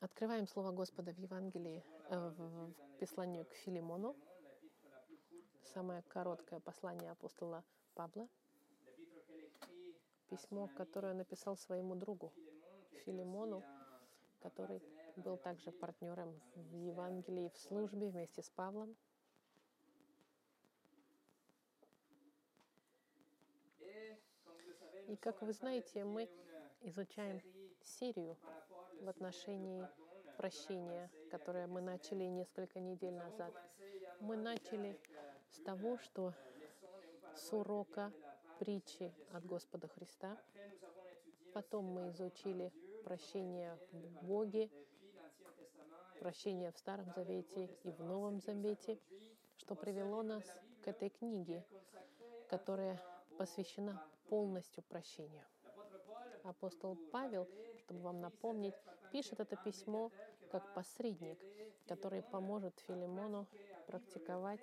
[0.00, 4.14] Открываем Слово Господа в Евангелии, э, в, послании к Филимону.
[5.72, 8.28] Самое короткое послание апостола Павла.
[10.28, 12.34] Письмо, которое написал своему другу
[13.06, 13.64] Филимону,
[14.40, 14.82] который
[15.16, 18.94] был также партнером в Евангелии, в службе вместе с Павлом.
[25.08, 26.28] И как вы знаете, мы
[26.82, 27.40] изучаем
[27.86, 28.36] серию
[29.00, 29.86] в отношении
[30.36, 33.52] прощения, которое мы начали несколько недель назад.
[34.20, 34.98] Мы начали
[35.50, 36.34] с того, что
[37.34, 38.12] с урока
[38.58, 40.36] притчи от Господа Христа.
[41.52, 42.72] Потом мы изучили
[43.04, 44.70] прощение в Боге,
[46.20, 48.98] прощение в Старом Завете и в Новом Завете,
[49.56, 50.44] что привело нас
[50.82, 51.64] к этой книге,
[52.48, 53.00] которая
[53.38, 55.44] посвящена полностью прощению.
[56.44, 57.48] Апостол Павел,
[57.86, 58.74] чтобы вам напомнить,
[59.12, 60.10] пишет это письмо
[60.50, 61.38] как посредник,
[61.86, 63.46] который поможет Филимону
[63.86, 64.60] практиковать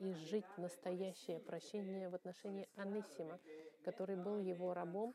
[0.00, 3.38] и жить настоящее прощение в отношении Анисима,
[3.82, 5.14] который был его рабом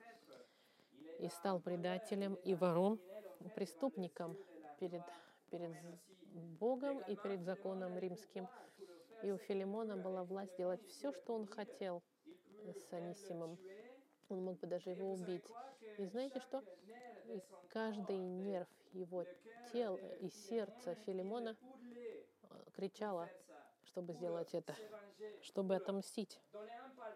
[1.20, 3.00] и стал предателем и вором,
[3.54, 4.36] преступником
[4.80, 5.04] перед,
[5.52, 5.72] перед
[6.60, 8.48] Богом и перед законом римским.
[9.22, 12.02] И у Филимона была власть делать все, что он хотел
[12.64, 13.60] с Анисимом.
[14.30, 15.46] Он мог бы даже его убить.
[16.00, 16.64] И знаете что?
[17.28, 19.26] И каждый нерв его
[19.72, 21.56] тела и сердца Филимона
[22.74, 23.30] кричала,
[23.84, 24.76] чтобы сделать это,
[25.42, 26.40] чтобы отомстить,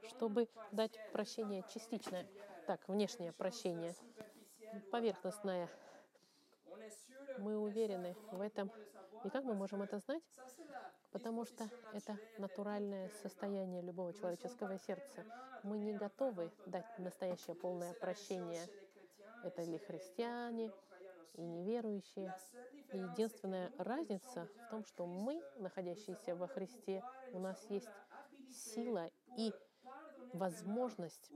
[0.08, 2.28] чтобы дать прощение частичное,
[2.66, 3.96] так, внешнее прощение,
[4.92, 5.70] поверхностное.
[7.38, 8.72] Мы уверены в этом.
[9.24, 10.24] И как мы можем это знать?
[11.12, 15.26] Потому что это натуральное состояние любого человеческого сердца.
[15.64, 18.62] Мы не готовы дать настоящее полное прощение.
[19.44, 20.72] Это ли христиане
[21.36, 22.36] и неверующие.
[22.92, 27.90] И единственная разница в том, что мы, находящиеся во Христе, у нас есть
[28.52, 29.54] сила и
[30.34, 31.32] возможность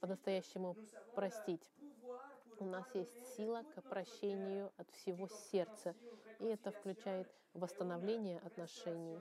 [0.00, 0.76] по-настоящему
[1.14, 1.72] простить.
[2.58, 5.94] У нас есть сила к прощению от всего сердца.
[6.38, 9.20] И это включает восстановление отношений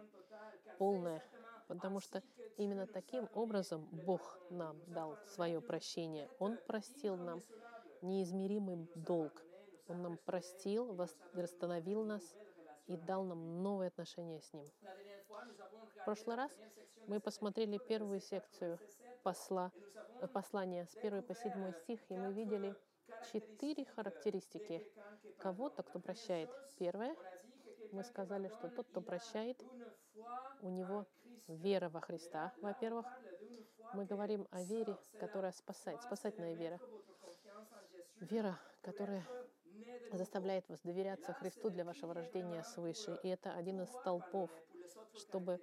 [0.78, 1.24] полное.
[1.68, 2.22] Потому что
[2.58, 6.30] именно таким образом Бог нам дал свое прощение.
[6.40, 7.42] Он простил нам
[8.02, 9.44] неизмеримый долг.
[9.88, 10.94] Он нам простил,
[11.34, 12.36] восстановил нас
[12.88, 14.70] и дал нам новые отношения с Ним.
[16.02, 16.52] В прошлый раз
[17.08, 18.80] мы посмотрели первую секцию
[19.24, 19.72] посла,
[20.34, 22.76] послания с 1 по 7 стих, и мы видели
[23.32, 24.86] четыре характеристики
[25.40, 26.50] кого-то, кто прощает.
[26.78, 27.16] Первое,
[27.92, 29.62] мы сказали, что тот, кто прощает,
[30.62, 31.06] у него
[31.48, 33.06] вера во Христа, во-первых.
[33.94, 36.80] Мы говорим о вере, которая спасает, спасательная вера.
[38.20, 39.24] Вера, которая
[40.12, 43.20] заставляет вас доверяться Христу для вашего рождения свыше.
[43.24, 44.50] И это один из столпов,
[45.16, 45.60] чтобы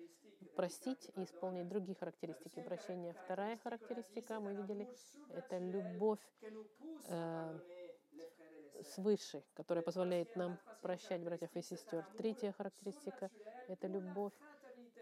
[0.54, 3.14] простить и исполнить другие характеристики прощения.
[3.24, 4.88] Вторая характеристика, мы видели,
[5.30, 6.20] это любовь
[7.08, 7.58] э,
[8.82, 12.04] свыше, которая позволяет нам прощать братьев и сестер.
[12.16, 13.30] Третья характеристика—
[13.68, 14.32] это любовь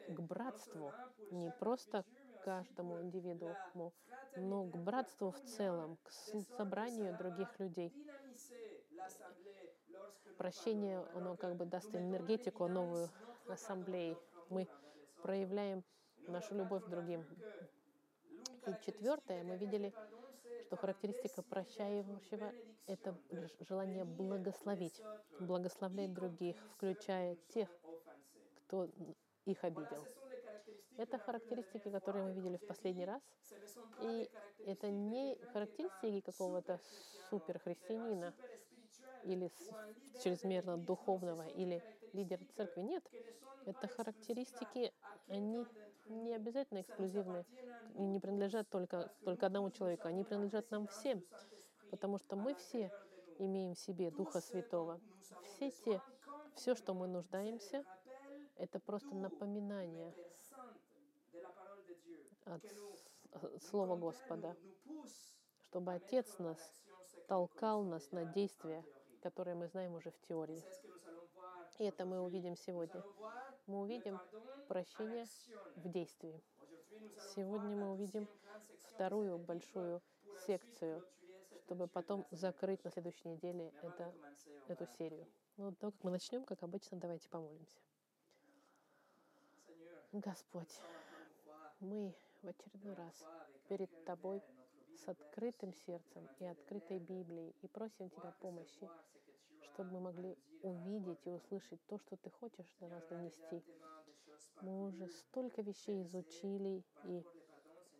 [0.08, 0.92] к братству,
[1.30, 2.04] не просто
[2.40, 3.92] к каждому индивидууму,
[4.36, 6.10] но к братству в целом, к
[6.56, 7.92] собранию других людей.
[10.36, 13.10] Прощение, оно как бы даст энергетику, новую
[13.48, 14.16] ассамблеи.
[14.48, 14.68] Мы
[15.22, 15.84] проявляем
[16.26, 17.26] нашу любовь к другим.
[18.66, 19.92] И четвертое, мы видели,
[20.66, 22.52] что характеристика прощающего—
[22.86, 23.18] это
[23.60, 25.02] желание благословить,
[25.40, 27.68] благословлять других, включая тех,
[28.66, 28.88] кто
[29.50, 30.06] их обидел.
[30.96, 33.22] Это характеристики, которые мы видели в последний раз.
[34.00, 34.28] И
[34.66, 36.80] это не характеристики какого-то
[37.30, 38.34] суперхристианина
[39.24, 39.50] или
[40.22, 41.82] чрезмерно духовного, или
[42.12, 42.80] лидера церкви.
[42.82, 43.04] Нет,
[43.64, 44.92] это характеристики,
[45.28, 45.64] они
[46.06, 47.44] не обязательно эксклюзивны
[47.94, 51.22] и не принадлежат только, только одному человеку, они принадлежат нам всем,
[51.90, 52.90] потому что мы все
[53.38, 55.00] имеем в себе Духа Святого.
[55.44, 56.00] Все те,
[56.54, 57.84] все, что мы нуждаемся,
[58.58, 60.12] это просто напоминание
[62.44, 62.62] от
[63.62, 64.56] Слова Господа,
[65.68, 66.58] чтобы Отец нас
[67.28, 68.84] толкал нас на действия,
[69.22, 70.62] которые мы знаем уже в теории.
[71.78, 73.02] И это мы увидим сегодня.
[73.66, 74.18] Мы увидим
[74.66, 75.26] прощение
[75.76, 76.42] в действии.
[77.34, 78.28] Сегодня мы увидим
[78.88, 80.02] вторую большую
[80.46, 81.04] секцию,
[81.60, 84.12] чтобы потом закрыть на следующей неделе это,
[84.66, 85.26] эту серию.
[85.56, 87.78] Ну, до как мы начнем, как обычно, давайте помолимся.
[90.12, 90.80] Господь,
[91.80, 93.26] мы в очередной раз
[93.68, 94.42] перед Тобой
[94.96, 98.88] с открытым сердцем и открытой Библией и просим Тебя помощи,
[99.60, 103.62] чтобы мы могли увидеть и услышать то, что Ты хочешь до нас донести.
[104.62, 107.22] Мы уже столько вещей изучили и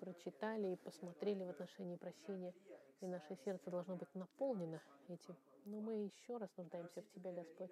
[0.01, 2.55] прочитали и посмотрели в отношении прощения,
[3.03, 5.37] и наше сердце должно быть наполнено этим.
[5.67, 7.71] Но мы еще раз нуждаемся в Тебя, Господь.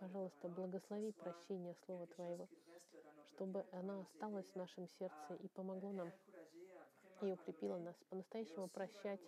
[0.00, 2.48] Пожалуйста, благослови прощение Слова Твоего,
[3.40, 6.12] чтобы оно осталось в нашем сердце и помогло нам
[7.22, 9.20] и укрепило нас по-настоящему прощать.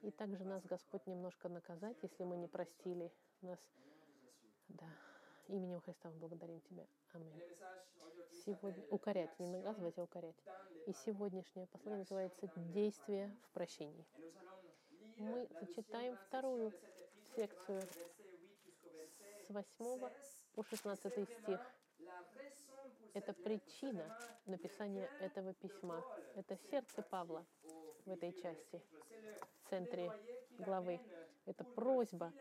[0.00, 3.12] И также нас, Господь, немножко наказать, если мы не простили
[3.42, 3.58] нас.
[4.68, 4.86] Да.
[5.48, 6.86] Именем Христа мы благодарим Тебя.
[7.12, 7.42] Аминь.
[8.46, 10.36] Сегодня укорять, не наказывать, а укорять.
[10.86, 14.06] И сегодняшнее послание называется «Действие в прощении».
[15.18, 16.72] Мы зачитаем вторую
[17.36, 17.82] секцию
[19.46, 20.10] с 8
[20.54, 21.60] по 16 стих.
[23.14, 24.04] Это причина
[24.46, 26.02] написания этого письма.
[26.36, 27.44] Это сердце Павла
[28.06, 28.80] в этой части,
[29.64, 30.12] в центре
[30.58, 31.00] главы.
[31.46, 32.32] Это просьба,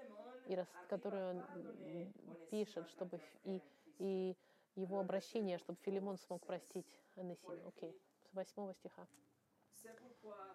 [0.88, 2.14] которую он
[2.50, 3.62] пишет, чтобы и,
[4.00, 4.36] и
[4.76, 7.68] его обращение, чтобы Филимон смог простить Анесима.
[7.68, 7.96] Окей,
[8.30, 9.08] с 8 стиха.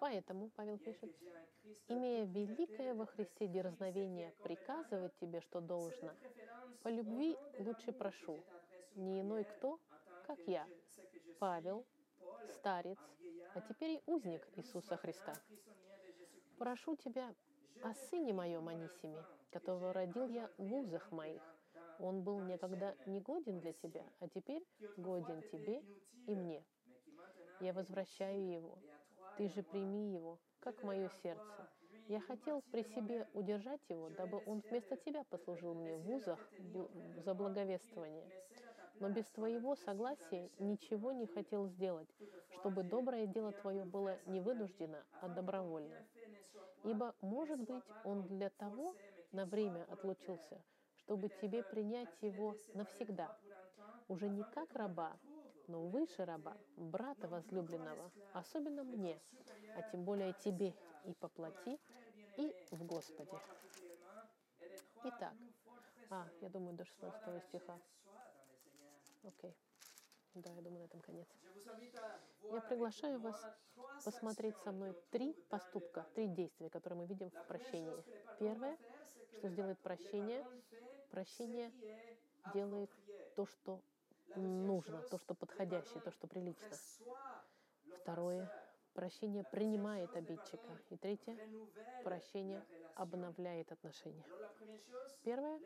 [0.00, 1.10] Поэтому, Павел пишет,
[1.88, 6.10] имея великое во Христе дерзновение приказывать тебе, что должно,
[6.82, 8.38] по любви лучше прошу,
[8.94, 9.80] не иной кто,
[10.26, 10.66] как я,
[11.38, 11.84] Павел,
[12.48, 12.98] старец,
[13.54, 15.34] а теперь и узник Иисуса Христа.
[16.58, 17.34] Прошу тебя
[17.82, 21.42] о сыне моем Анисиме, которого родил я в узах моих.
[21.98, 24.64] Он был некогда негоден для тебя, а теперь
[24.96, 25.82] годен тебе
[26.26, 26.64] и мне.
[27.60, 28.78] Я возвращаю его.
[29.36, 31.68] Ты же прими его, как мое сердце.
[32.08, 36.38] Я хотел при себе удержать его, дабы он вместо тебя послужил мне в вузах
[37.16, 38.30] за благовествование
[39.00, 42.08] но без твоего согласия ничего не хотел сделать,
[42.50, 46.06] чтобы доброе дело твое было не вынуждено, а добровольно.
[46.82, 48.96] Ибо, может быть, он для того
[49.32, 50.62] на время отлучился,
[50.96, 53.30] чтобы тебе принять его навсегда,
[54.08, 55.18] уже не как раба,
[55.66, 59.20] но выше раба, брата возлюбленного, особенно мне,
[59.72, 60.74] а тем более тебе
[61.04, 61.78] и по плоти,
[62.36, 63.40] и в Господе.
[65.02, 65.36] Итак,
[66.10, 67.80] а, я думаю, до 16 стиха.
[69.24, 69.56] Окей.
[70.34, 71.28] Да, я думаю, на этом конец.
[72.50, 73.36] Я приглашаю вас
[74.04, 78.04] посмотреть со мной три поступка, три действия, которые мы видим в прощении.
[78.38, 78.76] Первое,
[79.38, 80.44] что сделает прощение,
[81.10, 81.72] прощение
[82.44, 82.90] делает
[83.34, 83.80] то, что
[84.34, 86.78] нужно, то, что подходящее, то, что прилично.
[88.02, 88.50] Второе,
[88.94, 90.78] прощение принимает обидчика.
[90.90, 91.36] И третье,
[92.02, 92.62] прощение
[92.94, 94.24] обновляет отношения.
[95.22, 95.60] Первое,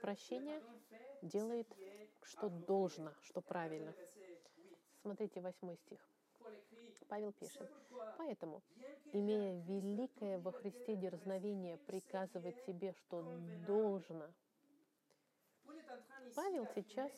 [0.00, 0.60] прощение
[1.22, 1.66] делает
[2.24, 3.94] что должно, что правильно.
[5.02, 6.00] Смотрите, восьмой стих.
[7.08, 7.70] Павел пишет,
[8.16, 8.62] «Поэтому,
[9.12, 13.22] имея великое во Христе дерзновение приказывать себе, что
[13.66, 14.26] должно».
[16.34, 17.12] Павел сейчас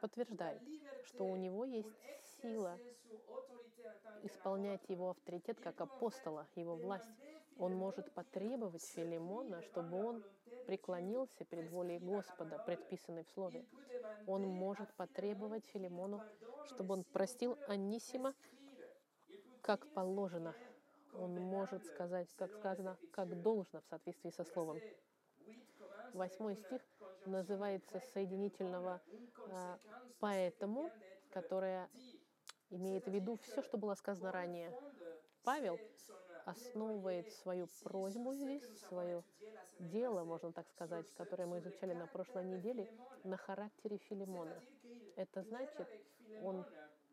[0.00, 0.60] подтверждает,
[1.04, 1.88] что у него есть
[2.42, 2.78] сила
[4.22, 7.10] исполнять его авторитет как апостола, его власть.
[7.58, 10.24] Он может потребовать Филимона, чтобы он
[10.66, 13.64] преклонился перед волей Господа, предписанной в Слове.
[14.26, 16.22] Он может потребовать Филимону,
[16.66, 18.34] чтобы он простил Анисима,
[19.62, 20.54] как положено.
[21.14, 24.80] Он может сказать, как сказано, как должно в соответствии со Словом.
[26.12, 26.82] Восьмой стих
[27.26, 29.00] называется соединительного
[29.50, 29.78] а,
[30.20, 30.90] «поэтому»,
[31.30, 31.88] которое
[32.70, 34.72] имеет в виду все, что было сказано ранее.
[35.42, 35.78] Павел
[36.44, 39.22] основывает свою просьбу здесь, свое
[39.78, 42.88] дело, можно так сказать, которое мы изучали на прошлой неделе,
[43.24, 44.62] на характере Филимона.
[45.16, 45.88] Это значит,
[46.42, 46.64] он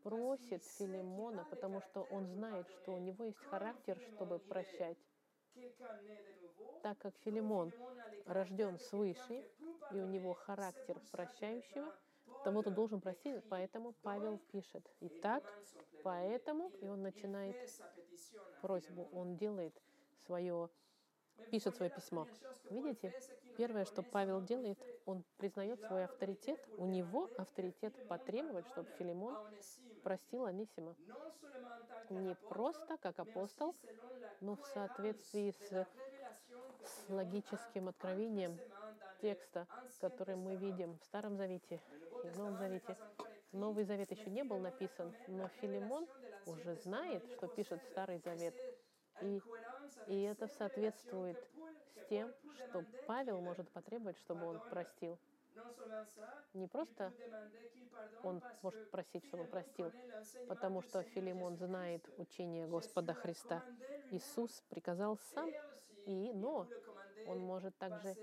[0.03, 4.97] просит Филимона, потому что он знает, что у него есть характер, чтобы прощать.
[6.83, 7.73] Так как Филимон
[8.25, 9.43] рожден свыше,
[9.91, 11.93] и у него характер прощающего,
[12.45, 14.87] того, кто должен простить, поэтому Павел пишет.
[15.01, 15.43] Итак,
[16.03, 17.55] поэтому, и он начинает
[18.61, 19.73] просьбу, он делает
[20.25, 20.69] свое
[21.49, 22.27] пишет свое письмо.
[22.69, 23.13] Видите,
[23.57, 26.59] первое, что Павел делает, он признает свой авторитет.
[26.77, 29.35] У него авторитет потребовать, чтобы Филимон
[30.03, 30.95] простил Анисима.
[32.09, 33.75] Не просто как апостол,
[34.39, 35.87] но в соответствии с,
[36.83, 38.57] с логическим откровением
[39.21, 39.67] текста,
[39.99, 41.81] который мы видим в Старом Завете
[42.23, 42.97] и в Новом Завете.
[43.51, 46.07] Новый Завет еще не был написан, но Филимон
[46.45, 48.55] уже знает, что пишет Старый Завет.
[49.21, 49.41] И
[50.07, 51.37] и это соответствует
[51.95, 55.17] с тем, что Павел может потребовать, чтобы он простил.
[56.53, 57.13] Не просто
[58.23, 59.91] он может просить, чтобы он простил,
[60.47, 63.63] потому что Филимон знает учение Господа Христа.
[64.11, 65.49] Иисус приказал сам,
[66.05, 66.67] и, но
[67.27, 68.15] он может также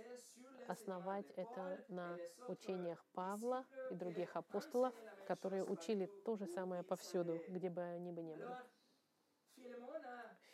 [0.69, 4.95] основать это на учениях Павла и других апостолов,
[5.27, 8.57] которые учили то же самое повсюду, где бы они бы ни были.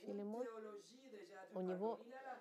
[0.05, 0.47] Филимон,
[1.55, 2.01] у него,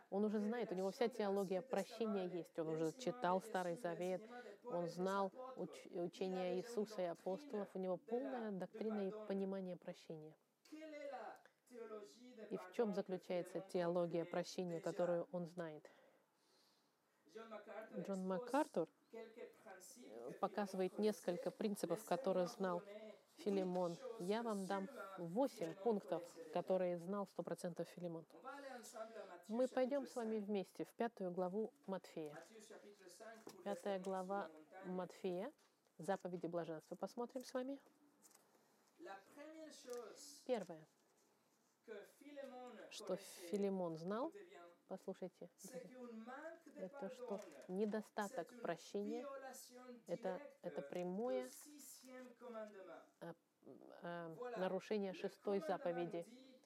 [0.10, 2.58] он уже знает, у него вся теология прощения есть.
[2.60, 4.22] Он уже читал Старый Завет,
[4.64, 10.34] он знал уч, учение Иисуса и апостолов, у него полная доктрина и понимание прощения.
[12.50, 15.90] И в чем заключается теология прощения, которую он знает?
[18.00, 18.88] Джон МакАртур
[20.40, 22.84] показывает несколько принципов, которые знал
[23.38, 23.98] Филимон.
[24.20, 28.26] Я вам дам восемь пунктов, которые знал сто процентов Филимон.
[29.48, 32.36] Мы пойдем с вами вместе в пятую главу Матфея.
[33.64, 34.50] Пятая глава
[34.86, 35.52] Матфея,
[35.98, 36.96] заповеди блаженства.
[36.96, 37.80] Посмотрим с вами.
[40.46, 40.88] Первое,
[42.90, 43.16] что
[43.50, 44.34] Филимон знал,
[44.88, 45.50] послушайте,
[46.76, 47.40] это что?
[47.68, 49.26] недостаток прощения,
[50.08, 51.50] это, это прямое
[53.22, 53.34] а,
[54.04, 56.26] а, нарушение шестой заповеди.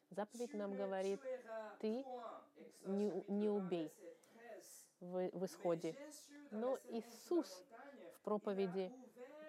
[0.10, 1.22] Заповедь нам говорит,
[1.80, 2.06] ты
[2.86, 3.92] не, не убей
[5.00, 5.96] в, в исходе.
[6.52, 7.66] Но Иисус
[8.14, 8.92] в проповеди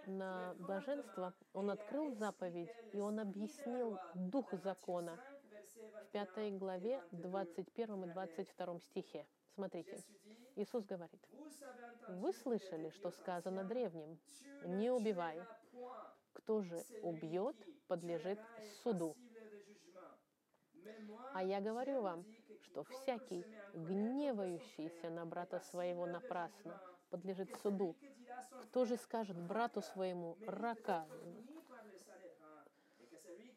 [0.06, 5.18] на блаженство, Он открыл заповедь, и Он объяснил дух закона
[5.90, 9.26] в пятой главе, 21 и 22 стихе.
[9.54, 10.02] Смотрите,
[10.56, 11.20] Иисус говорит,
[12.08, 14.18] «Вы слышали, что сказано древним,
[14.64, 15.40] не убивай.
[16.32, 18.38] Кто же убьет, подлежит
[18.82, 19.16] суду.
[21.34, 22.24] А я говорю вам,
[22.62, 27.96] что всякий, гневающийся на брата своего напрасно, подлежит суду.
[28.62, 31.06] Кто же скажет брату своему рака,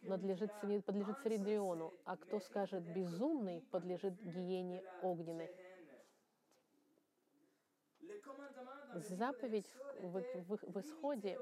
[0.07, 0.51] надлежит,
[0.85, 5.49] подлежит Средиону, а кто скажет безумный, подлежит гиене огненной.
[9.09, 9.67] Заповедь
[9.99, 11.39] в, в, в исходе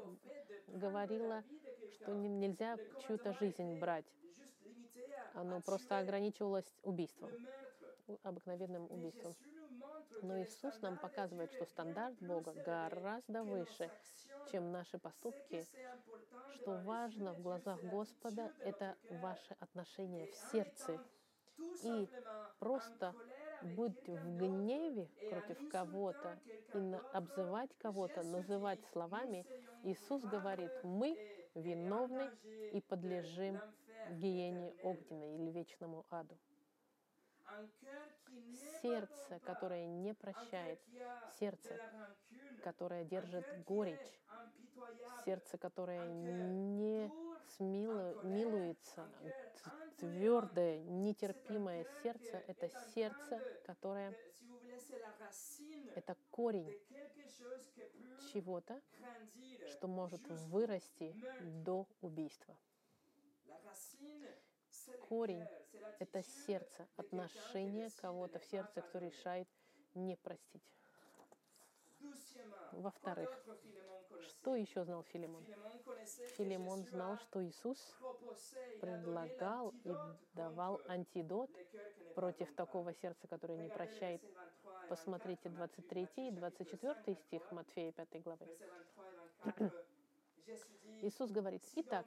[0.68, 1.44] говорила,
[1.92, 4.06] что нельзя чью-то жизнь брать.
[5.34, 7.32] Оно просто ограничивалось убийством,
[8.24, 9.36] обыкновенным убийством.
[10.22, 13.92] Но Иисус нам показывает, что стандарт Бога гораздо выше,
[14.52, 15.66] чем наши поступки,
[16.56, 21.00] что важно в глазах Господа— это ваше отношение в сердце.
[21.84, 22.08] И
[22.60, 23.14] просто
[23.62, 26.40] быть в гневе против кого-то
[26.74, 29.46] и обзывать кого-то, называть словами,
[29.84, 31.18] Иисус говорит, мы
[31.56, 32.30] виновны
[32.72, 33.62] и подлежим
[34.10, 36.38] гиене огненной или вечному аду.
[38.82, 40.80] Сердце, которое не прощает,
[41.40, 41.80] сердце,
[42.62, 44.22] которое держит горечь,
[45.26, 47.10] сердце, которое не
[47.56, 49.08] смилу, милуется,
[49.98, 54.14] твердое, нетерпимое сердце— это сердце, которое
[55.96, 56.74] это корень
[58.32, 58.82] чего-то,
[59.68, 62.58] что может вырасти до убийства.
[65.10, 65.48] Корень—
[66.00, 69.48] это сердце, отношение кого-то в сердце, кто решает
[69.96, 70.64] не простить.
[72.72, 73.30] Во-вторых,
[74.20, 75.46] что еще знал Филимон?
[76.38, 77.96] Филимон знал, что Иисус
[78.82, 79.94] предлагал и
[80.34, 81.52] давал антидот
[82.16, 84.22] против такого сердца, которое не прощает.
[84.90, 88.48] Посмотрите 23 и 24 стих Матфея 5 главы.
[91.02, 92.06] Иисус говорит, «Итак,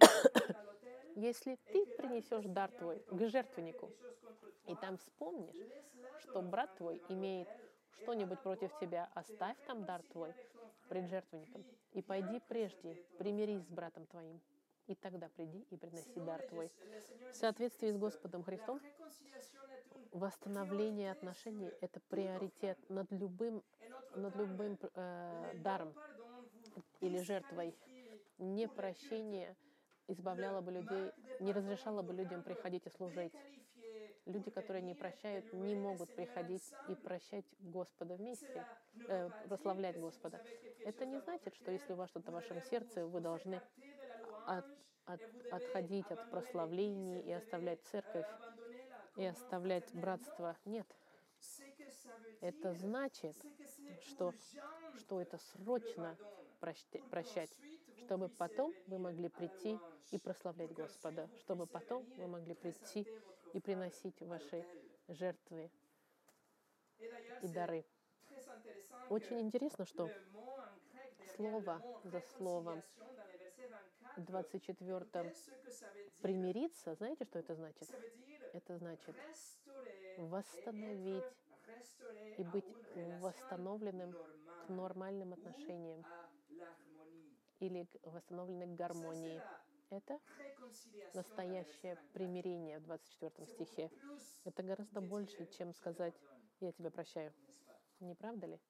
[1.14, 3.90] если ты принесешь дар твой к жертвеннику,
[4.66, 5.56] и там вспомнишь,
[6.20, 7.48] что брат твой имеет
[8.02, 10.34] что-нибудь против тебя, оставь там дар твой
[10.88, 14.40] пред жертвенником, и пойди прежде, примирись с братом твоим,
[14.86, 16.70] и тогда приди и приноси дар твой.
[17.30, 18.80] В соответствии с Господом Христом,
[20.12, 23.62] восстановление отношений— это приоритет над любым,
[24.14, 25.94] над любым э, даром
[27.00, 27.74] или жертвой.
[28.38, 29.56] Непрощение
[30.08, 33.32] избавляло бы людей, не разрешало бы людям приходить и служить.
[34.26, 38.66] Люди, которые не прощают, не могут приходить и прощать Господа вместе,
[39.06, 40.42] э, прославлять Господа.
[40.84, 43.60] Это не значит, что если у вас что-то в вашем сердце, вы должны
[44.46, 44.64] от,
[45.04, 45.20] от,
[45.50, 48.26] отходить от прославлений и оставлять церковь,
[49.16, 50.56] и оставлять братство.
[50.64, 50.86] Нет.
[52.40, 53.36] Это значит,
[54.00, 54.32] что,
[54.96, 56.16] что это срочно
[56.60, 57.50] прощать,
[58.04, 59.78] чтобы потом вы могли прийти
[60.10, 63.06] и прославлять Господа, чтобы потом вы могли прийти
[63.52, 64.66] и приносить ваши
[65.08, 65.70] жертвы
[67.42, 67.84] и дары.
[69.08, 70.10] Очень интересно, что
[71.36, 72.82] слово за словом
[74.16, 75.34] в 24
[76.22, 77.88] примириться, знаете, что это значит?
[78.52, 79.16] Это значит
[80.18, 81.24] восстановить
[82.38, 84.14] и быть восстановленным
[84.66, 86.04] к нормальным отношениям
[87.66, 89.42] или восстановленной к гармонии.
[89.90, 90.20] Это
[91.14, 93.90] настоящее примирение в 24 стихе.
[94.44, 96.14] Это гораздо больше, чем сказать
[96.60, 97.32] «я тебя прощаю».
[98.00, 98.60] Не правда ли?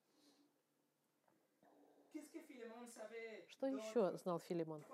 [3.46, 4.84] Что еще знал Филимон?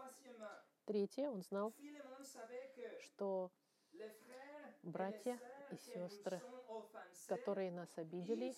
[0.86, 1.74] Третье, он знал,
[2.98, 3.50] что
[4.82, 5.38] братья
[5.70, 6.40] и сестры,
[7.26, 8.54] которые нас обидели,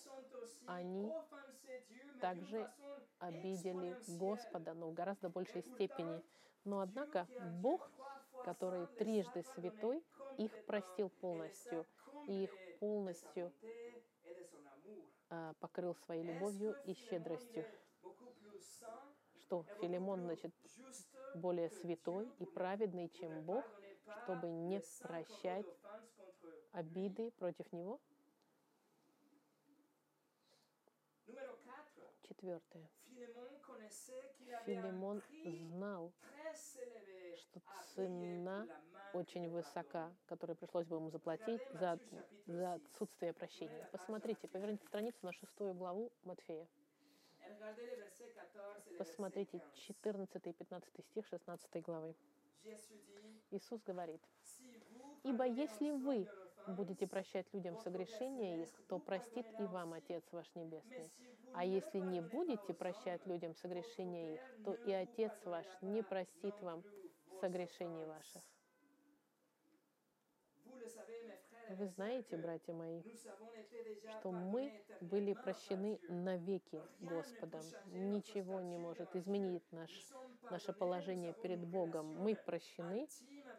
[0.65, 1.11] они
[2.21, 2.69] также
[3.19, 6.23] обидели Господа, но в гораздо большей степени.
[6.65, 7.27] Но однако
[7.61, 7.91] Бог,
[8.43, 10.03] который трижды святой,
[10.37, 11.85] их простил полностью,
[12.27, 13.51] и их полностью
[15.29, 17.65] а, покрыл своей любовью и щедростью.
[19.39, 20.53] Что Филимон, значит,
[21.35, 23.65] более святой и праведный, чем Бог,
[24.23, 25.65] чтобы не прощать
[26.73, 27.99] обиды против него?
[32.23, 32.89] Четвертое.
[34.65, 36.11] Филимон знал,
[37.37, 37.61] что
[37.95, 38.67] цена
[39.13, 41.99] очень высока, которую пришлось бы ему заплатить за,
[42.47, 43.87] за отсутствие прощения.
[43.91, 46.67] Посмотрите, поверните страницу на шестую главу Матфея.
[48.97, 52.15] Посмотрите 14 и 15 стих 16 главы.
[53.51, 54.21] Иисус говорит,
[55.23, 56.27] «Ибо если вы
[56.67, 61.11] будете прощать людям согрешения их, то простит и вам Отец ваш Небесный.
[61.53, 66.83] А если не будете прощать людям согрешения их, то и Отец ваш не простит вам
[67.39, 68.52] согрешений ваших.
[71.69, 73.01] Вы знаете, братья мои,
[74.19, 77.63] что мы были прощены навеки Господом.
[77.93, 79.91] Ничего не может изменить наш,
[80.49, 82.15] наше положение перед Богом.
[82.17, 83.07] Мы прощены,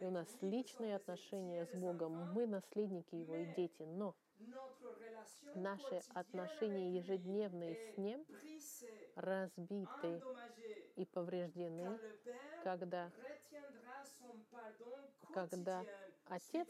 [0.01, 2.13] и у нас личные отношения с Богом.
[2.33, 3.83] Мы наследники Его и дети.
[3.83, 4.15] Но
[5.55, 8.25] наши отношения ежедневные с Ним
[9.17, 10.21] разбиты
[10.97, 11.99] и повреждены,
[12.63, 13.11] когда,
[15.33, 15.85] когда
[16.27, 16.69] Отец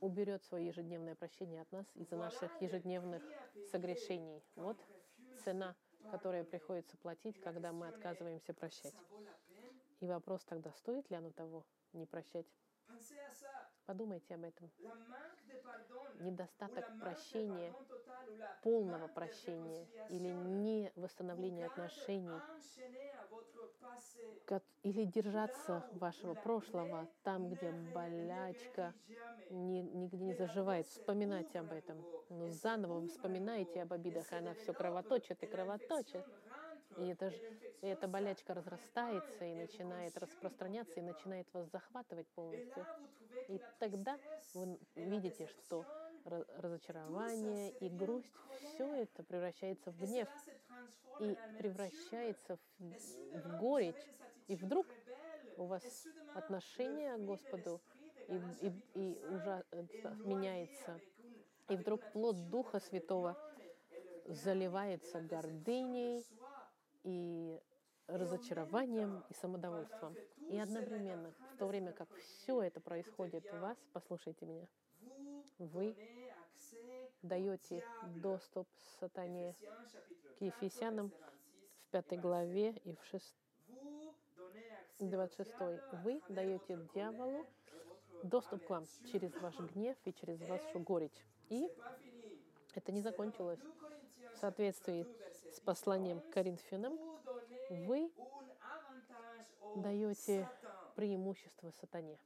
[0.00, 3.22] уберет свое ежедневное прощение от нас из-за наших ежедневных
[3.70, 4.42] согрешений.
[4.54, 4.78] Вот
[5.44, 5.74] цена,
[6.10, 8.94] которую приходится платить, когда мы отказываемся прощать.
[10.00, 12.46] И вопрос тогда, стоит ли оно того не прощать?
[13.86, 14.70] Подумайте об этом.
[16.20, 17.72] Недостаток прощения,
[18.62, 22.40] полного прощения или не восстановления отношений,
[24.82, 28.94] или держаться вашего прошлого там, где болячка
[29.50, 30.86] ни, нигде не заживает.
[30.86, 32.04] Вспоминайте об этом.
[32.28, 36.24] Но заново вспоминайте об обидах, и она все кровоточит и кровоточит.
[36.98, 37.32] И, это,
[37.82, 42.86] и эта болячка разрастается и начинает распространяться, и начинает вас захватывать полностью.
[43.48, 44.18] И тогда
[44.54, 45.84] вы видите, что
[46.24, 50.28] разочарование и грусть, все это превращается в гнев
[51.20, 54.10] и превращается в, в горечь.
[54.48, 54.86] И вдруг
[55.56, 57.80] у вас отношение к Господу
[58.28, 59.64] и, и, и уже
[60.24, 61.00] меняется.
[61.68, 63.36] И вдруг плод Духа Святого
[64.26, 66.24] заливается гордыней
[67.06, 67.60] и
[68.08, 70.14] разочарованием и самодовольством.
[70.50, 74.66] И одновременно, в то время как все это происходит у вас, послушайте меня,
[75.58, 75.96] вы
[77.22, 78.68] даете доступ
[79.00, 79.54] сатане
[80.38, 83.34] к Ефесянам в пятой главе и в 6,
[84.98, 85.52] 26.
[86.04, 87.46] Вы даете дьяволу
[88.22, 91.26] доступ к вам через ваш гнев и через вашу горечь.
[91.50, 91.68] И
[92.74, 93.60] это не закончилось.
[94.34, 95.06] В соответствии
[95.66, 96.96] посланием к Коринфянам,
[97.68, 98.10] вы
[99.74, 100.48] даете
[100.94, 102.18] преимущество сатане,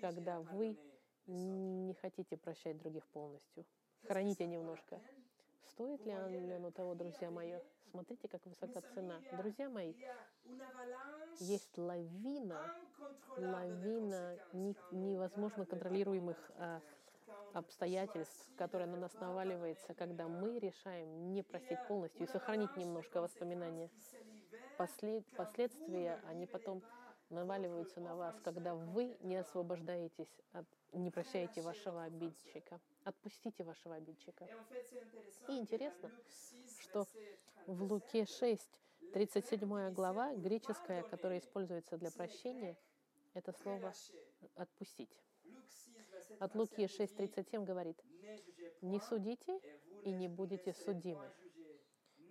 [0.00, 0.78] когда вы
[1.26, 3.64] не хотите прощать других полностью.
[4.06, 5.00] Храните немножко.
[5.66, 7.54] Стоит ли оно того, друзья мои?
[7.90, 9.20] Смотрите, как высока цена.
[9.32, 9.92] Друзья мои,
[11.40, 12.72] есть лавина,
[13.36, 14.38] лавина
[14.92, 16.80] невозможно контролируемых а,
[17.52, 23.90] обстоятельств, которые на нас наваливается, когда мы решаем не простить полностью и сохранить немножко воспоминания.
[24.76, 26.82] Послед, последствия, они потом
[27.32, 32.80] наваливаются на вас, когда вы не освобождаетесь, от, не прощаете вашего обидчика.
[33.04, 34.46] Отпустите вашего обидчика.
[35.48, 36.10] И интересно,
[36.80, 37.06] что
[37.66, 38.80] в Луке 6,
[39.12, 42.76] 37 глава, греческая, которая используется для прощения,
[43.34, 43.92] это слово
[44.56, 45.10] «отпустить».
[46.38, 48.02] От Луки 6.37 говорит,
[48.80, 49.60] Не судите
[50.04, 51.30] и не будете судимы.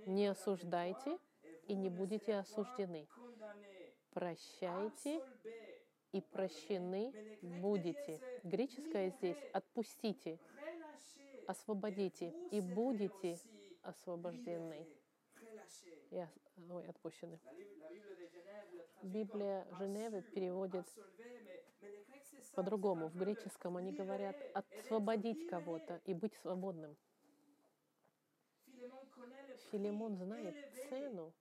[0.06, 1.18] Не осуждайте
[1.68, 3.08] и не будете осуждены.
[4.12, 5.24] Прощайте
[6.12, 8.20] и прощены будете.
[8.44, 10.40] Греческое здесь «отпустите»,
[11.48, 13.40] «освободите» и будете
[13.82, 14.86] освобождены
[16.12, 16.26] и
[16.70, 17.40] ой, отпущены.
[19.02, 20.86] Библия Женевы переводит
[22.52, 23.08] по-другому.
[23.08, 26.96] В греческом они говорят «освободить кого-то и быть свободным».
[29.72, 30.56] Филимон знает
[30.90, 31.34] цену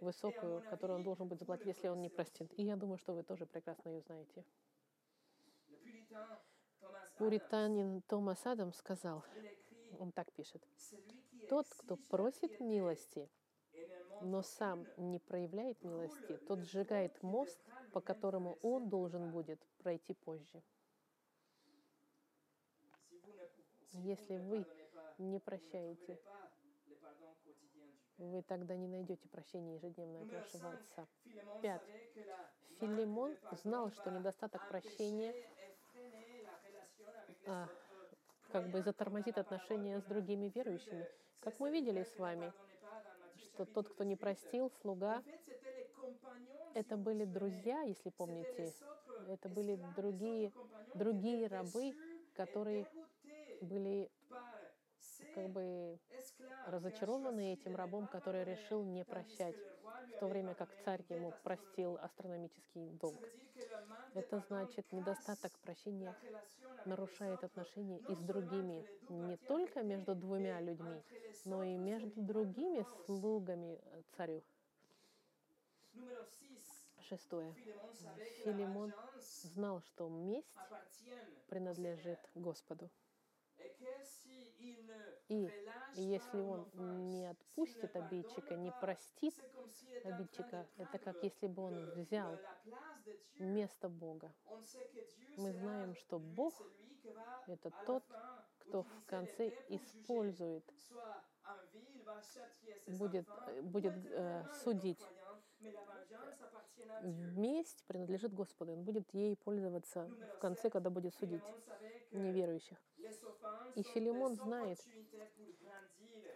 [0.00, 2.52] высокую, которую он должен быть заплатить, если он не простит.
[2.58, 4.44] И я думаю, что вы тоже прекрасно ее знаете.
[7.18, 9.24] Пуританин Томас Адам сказал,
[9.98, 10.62] он так пишет,
[11.48, 13.28] «Тот, кто просит милости,
[14.20, 17.58] но сам не проявляет милости, тот сжигает мост,
[17.96, 20.62] по которому он должен будет пройти позже.
[23.92, 24.66] Если вы
[25.16, 26.20] не прощаете,
[28.18, 31.06] вы тогда не найдете прощения ежедневно от вашего отца.
[31.62, 31.80] Пять.
[32.80, 35.34] Филимон знал, что недостаток прощения
[37.46, 37.66] а,
[38.52, 41.08] как бы затормозит отношения с другими верующими.
[41.40, 42.52] Как мы видели с вами,
[43.36, 45.22] что тот, кто не простил, слуга,
[46.74, 48.74] это были друзья, если помните,
[49.28, 50.52] это были другие,
[50.94, 51.94] другие рабы,
[52.34, 52.86] которые
[53.60, 54.10] были
[55.32, 55.98] как бы
[56.66, 59.56] разочарованы этим рабом, который решил не прощать,
[60.16, 63.28] в то время как царь ему простил астрономический долг.
[64.14, 66.14] Это значит, недостаток прощения
[66.84, 71.02] нарушает отношения и с другими, не только между двумя людьми,
[71.44, 73.80] но и между другими слугами
[74.16, 74.42] царю.
[77.08, 77.54] Шестое.
[78.44, 78.92] Филимон
[79.54, 80.56] знал, что месть
[81.48, 82.90] принадлежит Господу.
[85.28, 85.50] И
[85.94, 86.68] если он
[87.10, 89.34] не отпустит обидчика, не простит
[90.04, 92.38] обидчика, это как если бы он взял
[93.38, 94.32] место Бога.
[95.36, 96.54] Мы знаем, что Бог—
[97.46, 98.04] это тот,
[98.58, 100.64] кто в конце использует,
[102.86, 103.26] будет,
[103.62, 105.06] будет э, судить.
[107.02, 108.72] Месть принадлежит Господу.
[108.72, 111.42] Он будет ей пользоваться в конце, когда будет судить
[112.12, 112.78] неверующих.
[113.74, 114.78] И Филимон знает,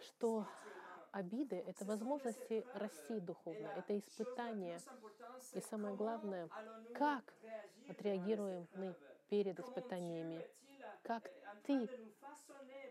[0.01, 0.47] что
[1.11, 4.79] обиды— это возможности расти духовно, это испытания.
[5.53, 6.49] И самое главное,
[6.93, 7.33] как
[7.89, 8.95] отреагируем мы
[9.29, 10.45] перед испытаниями,
[11.03, 11.29] как
[11.63, 11.89] ты,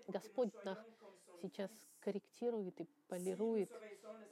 [0.09, 0.79] Господь нас
[1.43, 3.70] сейчас корректирует и полирует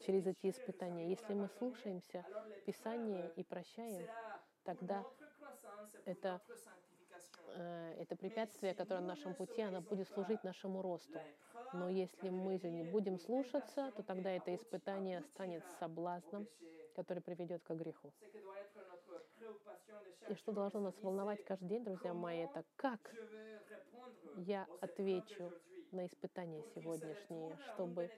[0.00, 1.09] через эти испытания.
[1.09, 2.24] Если мы слушаемся
[2.66, 4.07] Писания и прощаем,
[4.64, 5.04] тогда
[6.04, 6.40] это
[7.54, 11.18] Э, это препятствие, которое на нашем пути, оно будет служить нашему росту.
[11.72, 16.46] Но если мы не будем слушаться, то тогда это испытание станет соблазном,
[16.94, 18.12] который приведет к греху.
[20.28, 23.14] И что должно нас волновать каждый день, друзья мои, это как
[24.37, 25.52] я отвечу
[25.92, 28.11] на испытания сегодняшние, чтобы,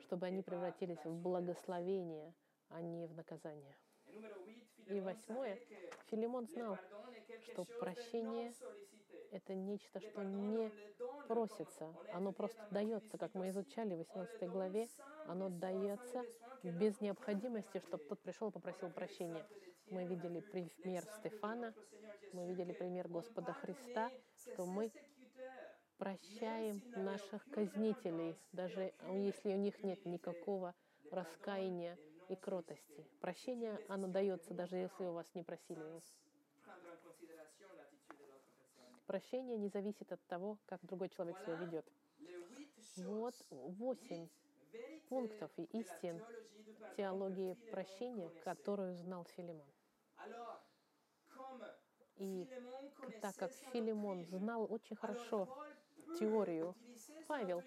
[0.00, 2.34] чтобы они превратились в благословение,
[2.68, 3.76] а не в наказание.
[4.88, 5.58] И восьмое,
[6.10, 6.78] Филимон знал,
[7.40, 8.52] что прощение—
[9.30, 10.70] это нечто, что не
[11.28, 14.88] просится, оно просто дается, как мы изучали в 18 главе,
[15.26, 16.22] оно дается
[16.62, 19.46] без необходимости, чтобы тот пришел и попросил прощения.
[19.90, 21.74] Мы видели пример Стефана,
[22.32, 24.92] мы видели пример Господа Христа, что мы
[26.02, 30.74] прощаем наших казнителей, даже если у них нет никакого
[31.12, 31.96] раскаяния
[32.28, 33.06] и кротости.
[33.20, 36.02] Прощение, оно дается, даже если у вас не просили
[39.06, 41.86] Прощение не зависит от того, как другой человек себя ведет.
[42.96, 44.28] Вот восемь
[45.08, 46.20] пунктов и истин
[46.96, 49.70] теологии прощения, которую знал Филимон.
[52.16, 52.48] И
[53.20, 55.48] так как Филимон знал очень хорошо
[56.18, 56.74] теорию,
[57.26, 57.62] Павел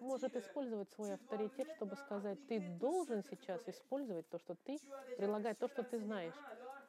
[0.00, 4.78] может использовать свой авторитет, чтобы сказать, ты должен сейчас использовать то, что ты,
[5.16, 6.34] прилагать то, что ты знаешь.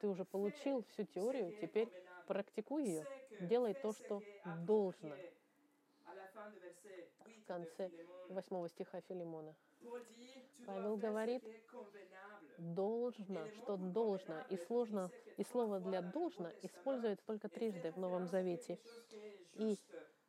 [0.00, 1.88] Ты уже получил всю теорию, теперь
[2.26, 3.06] практикуй ее,
[3.40, 4.22] делай то, что
[4.66, 5.14] должно.
[7.24, 7.90] В конце
[8.28, 9.54] 8 стиха Филимона.
[10.66, 11.44] Павел говорит,
[12.58, 18.78] должно, что должно, и сложно, и слово для должно используется только трижды в Новом Завете.
[19.54, 19.78] И,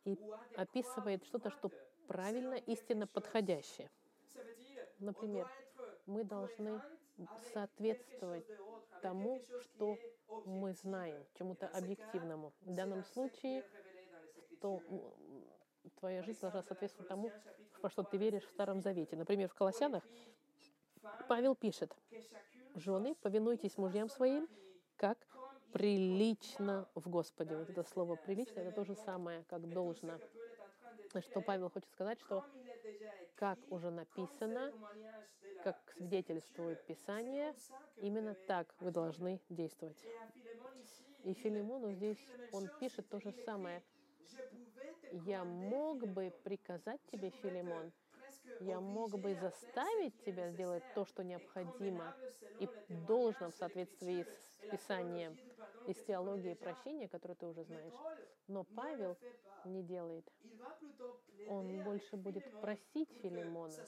[0.06, 0.18] и
[0.56, 1.72] описывает что-то, что
[2.08, 3.90] правильно, истинно подходящее.
[5.00, 5.48] Например,
[6.06, 6.82] мы должны
[7.54, 8.46] соответствовать
[9.02, 9.98] тому, что
[10.46, 12.54] мы знаем, чему-то объективному.
[12.62, 13.64] В данном случае,
[14.60, 14.82] то
[16.00, 17.32] твоя жизнь должна соответствовать тому,
[17.82, 19.16] во что ты веришь в Старом Завете.
[19.16, 20.04] Например, в Колоссянах
[21.28, 21.96] Павел пишет,
[22.76, 24.48] «Жены, повинуйтесь мужьям своим,
[25.74, 27.58] прилично в Господе».
[27.58, 30.20] Вот это слово «прилично»— это то же самое, как «должно».
[31.20, 32.44] Что Павел хочет сказать, что
[33.36, 34.72] как уже написано,
[35.64, 37.54] как свидетельствует Писание,
[37.98, 39.98] именно так вы должны действовать.
[41.24, 42.18] И Филимону здесь
[42.52, 43.82] он пишет то же самое.
[45.12, 47.92] Я мог бы приказать тебе, Филимон,
[48.60, 52.16] я мог бы заставить тебя сделать то, что необходимо
[52.60, 52.68] и
[53.08, 55.38] должно в соответствии с Писанием
[55.88, 57.94] и с теологией прощения, которую ты уже знаешь.
[58.48, 59.18] Но Павел
[59.66, 60.32] не делает.
[61.50, 63.86] Он больше будет просить Филимона,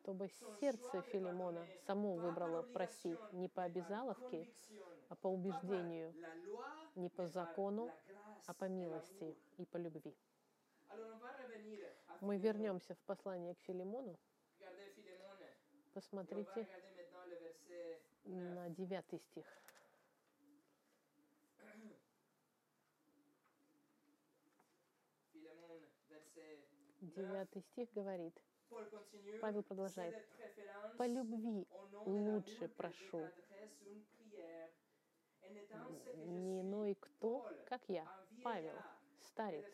[0.00, 0.28] чтобы
[0.60, 4.48] сердце Филимона само выбрало просить не по обязаловке,
[5.08, 6.14] а по убеждению,
[6.94, 7.90] не по закону,
[8.46, 10.16] а по милости и по любви.
[12.20, 14.18] Мы вернемся в послание к Филимону.
[15.92, 16.66] Посмотрите
[18.28, 19.46] на девятый стих.
[27.00, 28.34] Девятый стих говорит,
[29.40, 30.14] Павел продолжает,
[30.98, 31.66] «По любви
[32.04, 33.30] лучше прошу,
[36.26, 38.06] не иной кто, как я,
[38.42, 38.74] Павел,
[39.20, 39.64] старец,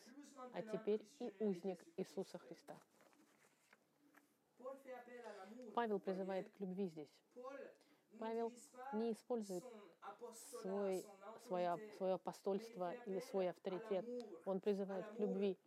[0.53, 2.79] а теперь и узник Иисуса Христа».
[5.73, 7.11] Павел призывает к любви здесь.
[8.19, 8.51] Павел
[8.93, 9.63] не использует
[10.61, 11.05] свой,
[11.47, 14.05] свое, свое посольство или свой авторитет.
[14.45, 15.57] Он призывает к любви,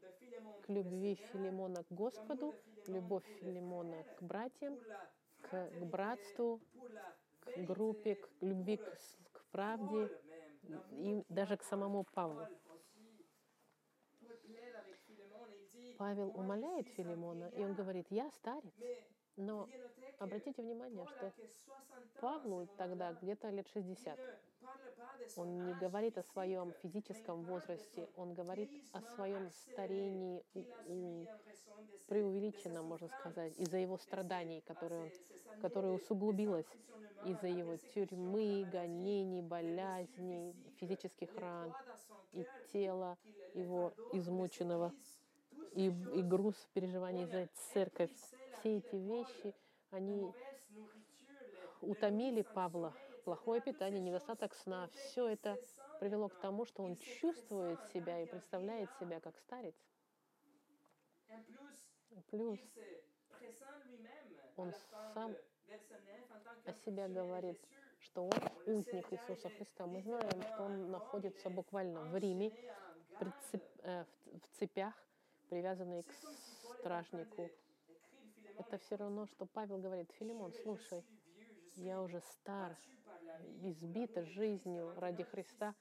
[0.62, 2.54] к любви Филимона к Господу,
[2.87, 4.78] любовь Филимона к братьям,
[5.42, 6.61] к, к братству,
[7.40, 8.98] к группе, к любви к,
[9.32, 10.11] к правде
[10.92, 12.46] и даже к самому Павлу.
[15.98, 18.72] Павел умоляет Филимона, и он говорит, я старец,
[19.38, 19.68] но
[20.18, 21.33] обратите внимание, что
[22.20, 24.18] Павлу тогда где-то лет 60.
[25.37, 30.42] Он не говорит о своем физическом возрасте, он говорит о своем старении,
[32.09, 35.12] преувеличенном, можно сказать, из-за его страданий, которые,
[35.61, 36.66] которые усугубилось
[37.24, 41.74] из-за его тюрьмы, гонений, болезней, физических ран
[42.33, 43.18] и тела
[43.55, 44.92] его измученного,
[45.74, 48.11] и, и груз переживаний за церковь.
[48.59, 49.55] Все эти вещи,
[49.90, 50.33] они
[51.81, 52.92] утомили Павла,
[53.25, 55.57] плохое питание, недостаток сна, все это
[56.01, 59.75] привело к тому, что он чувствует себя и представляет себя как старец.
[62.31, 62.59] Плюс
[64.57, 64.73] он
[65.14, 65.37] сам
[66.64, 67.61] о себе говорит,
[68.01, 68.33] что он
[68.66, 69.87] узник Иисуса Христа.
[69.87, 72.53] Мы знаем, что он находится буквально в Риме,
[73.83, 74.94] э, в цепях,
[75.49, 76.12] привязанный к
[76.79, 77.51] стражнику.
[78.59, 81.05] Это все равно, что Павел говорит, Филимон, слушай,
[81.77, 82.77] я уже стар,
[83.62, 85.75] избита жизнью ради Христа,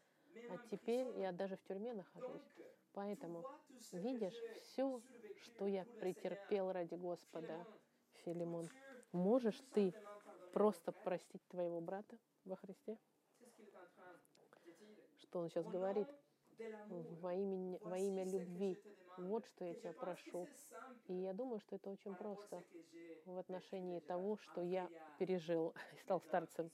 [0.49, 2.47] а теперь я даже в тюрьме нахожусь.
[2.93, 3.43] Поэтому
[3.91, 5.01] видишь все,
[5.41, 7.65] что я претерпел ради Господа,
[8.23, 8.69] Филимон.
[9.11, 9.93] Можешь ты
[10.53, 12.97] просто простить твоего брата во Христе?
[15.19, 16.07] Что он сейчас говорит?
[17.21, 18.77] Во имя, во имя любви.
[19.17, 20.47] Вот что я тебя прошу.
[21.07, 22.63] И я думаю, что это очень просто
[23.25, 26.71] в отношении того, что я пережил и стал старцем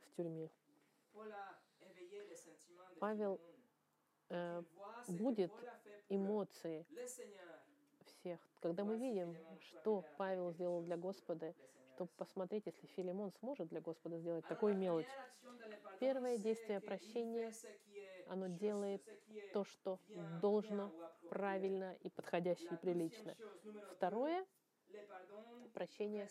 [0.00, 0.50] в тюрьме.
[3.00, 3.40] Павел
[4.28, 4.62] э,
[5.08, 5.52] будет
[6.08, 6.86] эмоции
[8.04, 8.40] всех.
[8.60, 11.54] Когда мы видим, что Павел сделал для Господа,
[11.94, 15.10] чтобы посмотреть, если Филимон сможет для Господа сделать такую мелочь.
[16.00, 17.52] Первое действие прощения,
[18.32, 19.02] оно делает
[19.52, 20.00] то, что
[20.40, 20.90] должно,
[21.28, 23.36] правильно и подходяще и прилично.
[23.92, 24.46] Второе,
[25.74, 26.28] прощение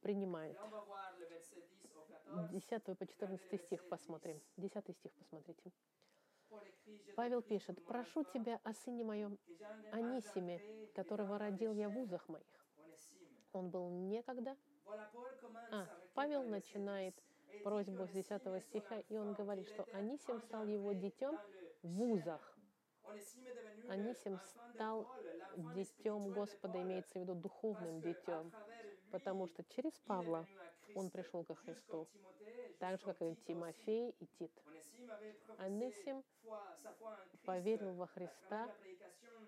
[0.00, 0.58] принимает.
[2.50, 4.40] 10 по 14 стих посмотрим.
[4.56, 5.72] 10 стих посмотрите.
[7.14, 9.38] Павел пишет, «Прошу тебя о сыне моем
[9.92, 10.60] Анисиме,
[10.94, 12.66] которого родил я в узах моих».
[13.52, 14.56] Он был некогда.
[15.70, 17.14] А, Павел начинает
[17.62, 21.38] просьбу с 10 стиха, и он говорит, что Анисим стал его детем
[21.82, 22.56] в узах.
[23.88, 24.38] Анисим
[24.74, 25.06] стал
[25.74, 28.52] детем Господа, имеется в виду духовным детем,
[29.10, 30.46] потому что через Павла
[30.94, 32.08] он пришел ко Христу,
[32.78, 34.52] так же, как и Тимофей и Тит.
[35.58, 36.24] Анисим
[37.44, 38.68] поверил во Христа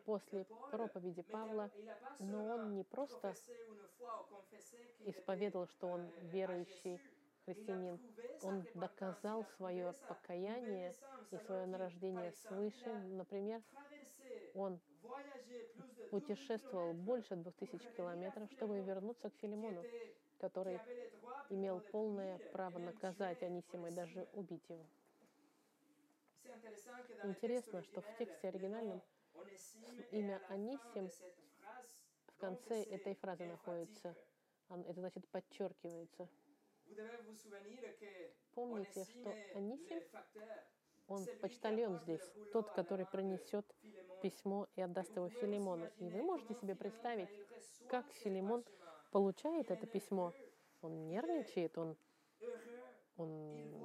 [0.05, 1.71] после проповеди Павла,
[2.18, 3.35] но он не просто
[5.01, 7.01] исповедовал, что он верующий
[7.48, 7.98] христианин.
[8.42, 10.94] Он доказал свое покаяние
[11.30, 13.62] и свое нарождение свыше, например,
[14.54, 14.80] Он
[16.11, 19.87] путешествовал больше двух тысяч километров, чтобы вернуться к Филимону,
[20.38, 20.82] который
[21.48, 24.87] имел полное право наказать Анисима и даже убить его.
[27.22, 29.02] Интересно, что в тексте оригинальном
[30.11, 31.11] имя Анисим
[32.26, 34.16] в конце этой фразы находится.
[34.70, 36.28] Это значит подчеркивается.
[38.55, 40.03] Помните, что Анисим,
[41.07, 42.20] он почтальон здесь,
[42.53, 43.64] тот, который принесет
[44.22, 45.90] письмо и отдаст его Филимону.
[45.98, 47.31] И вы можете себе представить,
[47.88, 48.64] как Филимон
[49.11, 50.33] получает это письмо.
[50.83, 51.96] Он нервничает, он,
[53.18, 53.78] он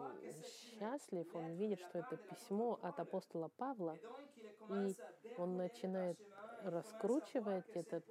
[0.44, 3.98] счастлив, он видит, что это письмо от апостола Павла,
[4.70, 4.96] и
[5.38, 6.18] он начинает
[6.64, 8.06] раскручивать этот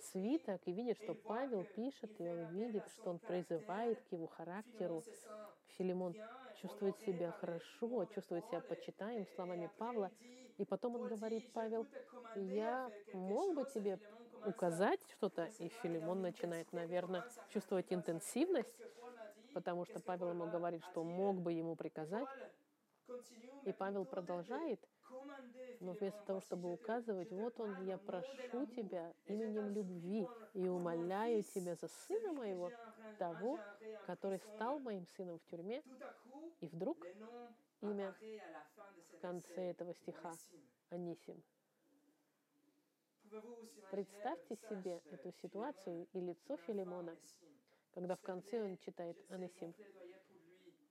[0.00, 5.04] свиток и видит, что Павел пишет, и он видит, что он призывает к его характеру.
[5.76, 6.14] Филимон
[6.60, 10.10] чувствует себя хорошо, чувствует себя почитаем словами Павла.
[10.56, 11.86] И потом он говорит, Павел,
[12.34, 13.98] я мог бы тебе
[14.44, 18.74] указать что-то, и Филимон начинает, наверное, чувствовать интенсивность,
[19.58, 22.28] потому что Павел ему говорит, что мог бы ему приказать.
[23.64, 24.78] И Павел продолжает,
[25.80, 31.74] но вместо того, чтобы указывать, вот он, я прошу тебя именем любви и умоляю тебя
[31.74, 32.70] за сына моего,
[33.18, 33.58] того,
[34.06, 35.82] который стал моим сыном в тюрьме.
[36.60, 37.04] И вдруг
[37.80, 38.14] имя
[39.12, 40.34] в конце этого стиха
[40.90, 41.42] Анисим.
[43.90, 47.16] Представьте себе эту ситуацию и лицо Филимона,
[47.92, 49.74] когда в конце он читает Анисим.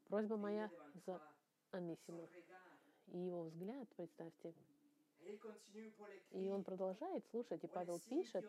[0.07, 0.69] Просьба моя
[1.05, 1.21] за
[1.71, 2.27] Анисима.
[3.07, 4.53] И его взгляд, представьте,
[6.31, 8.45] и он продолжает слушать, и Павел пишет,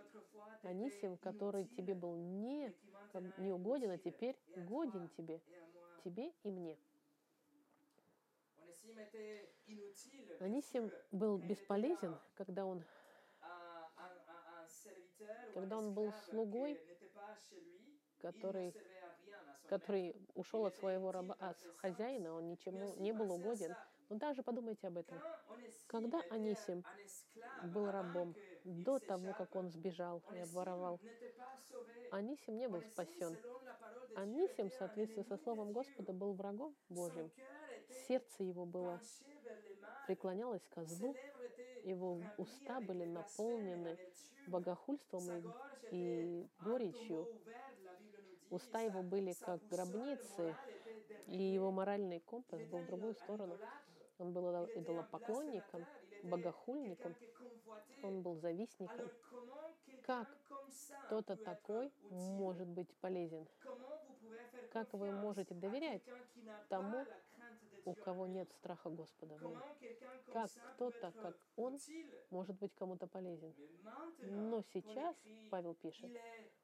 [0.62, 2.72] Анисим, который тебе был не,
[3.38, 5.40] не угоден, а теперь годен тебе,
[6.04, 6.78] тебе и мне.
[10.40, 12.84] Анисим был бесполезен, когда он,
[15.54, 16.80] когда он был слугой,
[18.20, 18.74] который,
[19.68, 23.74] который ушел от своего раба, от хозяина, он ничему не был угоден.
[24.08, 25.20] Но даже подумайте об этом.
[25.86, 26.84] Когда Анисим
[27.64, 31.00] был рабом, до того, как он сбежал и обворовал,
[32.10, 33.36] Анисим не был спасен.
[34.16, 37.30] Анисим, в соответствии со Словом Господа, был врагом Божьим.
[38.06, 39.00] Сердце его было
[40.06, 41.14] преклонялось ко злу,
[41.84, 43.98] его уста были наполнены
[44.46, 45.44] богохульством и,
[45.90, 47.28] и горечью.
[48.50, 50.54] Уста его были как гробницы,
[51.26, 53.58] и его моральный компас был в другую сторону.
[54.18, 55.84] Он был идолопоклонником,
[56.22, 57.14] богохульником,
[58.02, 59.10] он был завистником.
[60.02, 60.26] Как
[61.06, 63.46] кто-то такой может быть полезен?
[64.72, 66.02] Как вы можете доверять
[66.68, 67.06] тому,
[67.84, 69.38] у кого нет страха Господа?
[70.32, 71.78] Как кто-то, как он,
[72.30, 73.54] может быть кому-то полезен?
[74.20, 75.16] Но сейчас,
[75.50, 76.10] Павел пишет,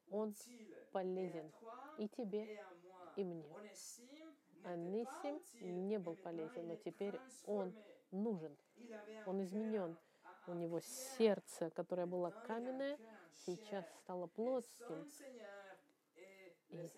[0.09, 0.33] он
[0.91, 1.51] полезен
[1.97, 2.63] и тебе,
[3.15, 3.45] и мне.
[4.63, 7.73] Анисим не был полезен, но теперь он
[8.11, 8.57] нужен.
[9.25, 9.97] Он изменен.
[10.47, 12.99] У него сердце, которое было каменное,
[13.45, 15.09] сейчас стало плотским.
[16.69, 16.89] И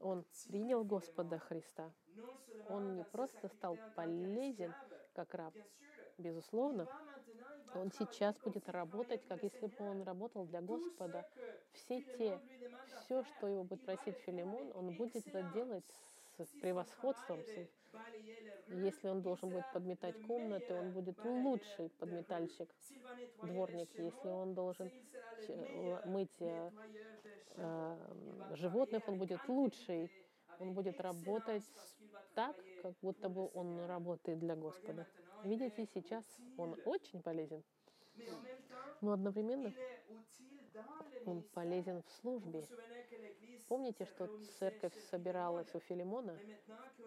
[0.00, 1.90] он принял Господа Христа.
[2.68, 4.74] Он не просто стал полезен
[5.14, 5.54] как раб,
[6.18, 6.86] безусловно,
[7.74, 11.26] он сейчас будет работать, как если бы он работал для Господа.
[11.72, 12.40] Все те,
[12.86, 15.84] все, что его будет просить Филимон, он будет это делать
[16.38, 17.40] с превосходством.
[18.68, 22.68] Если он должен будет подметать комнаты, он будет лучший подметальщик,
[23.42, 23.90] дворник.
[23.98, 24.90] Если он должен
[26.04, 26.38] мыть
[27.58, 30.10] э, животных, он будет лучший.
[30.60, 31.62] Он будет работать
[32.34, 35.06] так, как будто бы он работает для Господа.
[35.44, 36.24] Видите, сейчас
[36.56, 37.62] он очень полезен,
[39.00, 39.72] но одновременно
[41.26, 42.66] он полезен в службе.
[43.68, 44.26] Помните, что
[44.58, 46.36] церковь собиралась у Филимона?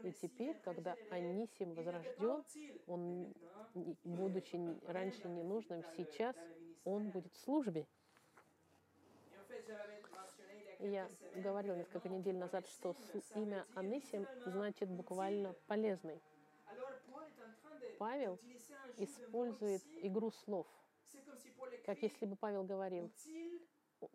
[0.04, 2.44] И теперь, когда Анисим возрожден,
[2.88, 3.34] он,
[4.04, 6.36] будучи раньше ненужным, сейчас
[6.86, 7.86] он будет в службе.
[10.82, 12.96] Я говорил несколько недель назад, что
[13.36, 16.20] имя Анисим значит буквально «полезный».
[18.00, 18.40] Павел
[18.98, 20.66] использует игру слов,
[21.86, 23.12] как если бы Павел говорил,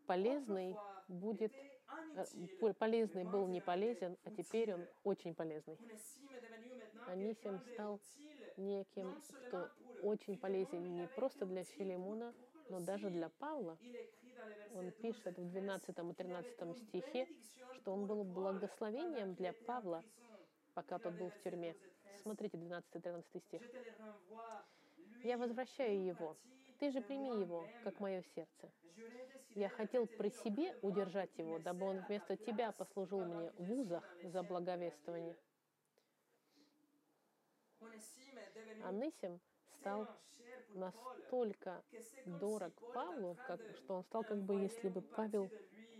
[0.06, 0.74] полезный
[1.06, 1.52] будет,
[2.16, 5.78] э, полезный был не полезен, а теперь он очень полезный.
[7.06, 8.00] Анисим стал
[8.56, 9.70] неким, кто
[10.02, 12.34] очень полезен не просто для Филимона,
[12.68, 13.78] но даже для Павла.
[14.74, 17.28] Он пишет в 12 и 13 стихе,
[17.74, 20.04] что он был благословением для Павла,
[20.74, 21.74] пока тот был в тюрьме.
[22.12, 23.62] Посмотрите 12-13 стих.
[25.22, 26.36] Я возвращаю его.
[26.78, 28.70] Ты же прими его, как мое сердце.
[29.54, 34.42] Я хотел при себе удержать его, дабы он вместо тебя послужил мне в узах за
[34.42, 35.36] благовествование.
[38.84, 39.40] Анисим
[39.86, 40.08] стал
[40.74, 41.80] настолько
[42.24, 45.48] дорог Павлу, как, что он стал как бы, если бы Павел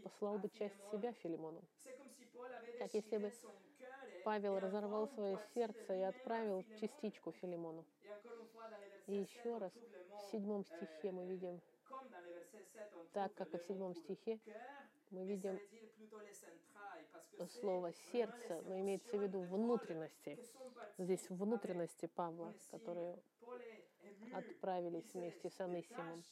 [0.03, 1.63] послал бы часть себя Филимону.
[2.81, 3.33] Как если бы
[4.25, 7.85] Павел разорвал свое сердце и отправил частичку Филимону.
[9.07, 11.61] И еще раз, в седьмом стихе мы видим,
[13.13, 14.41] так как и в седьмом стихе,
[15.11, 15.61] мы видим
[17.61, 20.39] слово «сердце», но имеется в виду внутренности.
[20.99, 23.19] Здесь внутренности Павла, которые
[24.33, 26.23] отправились вместе с Анисимом.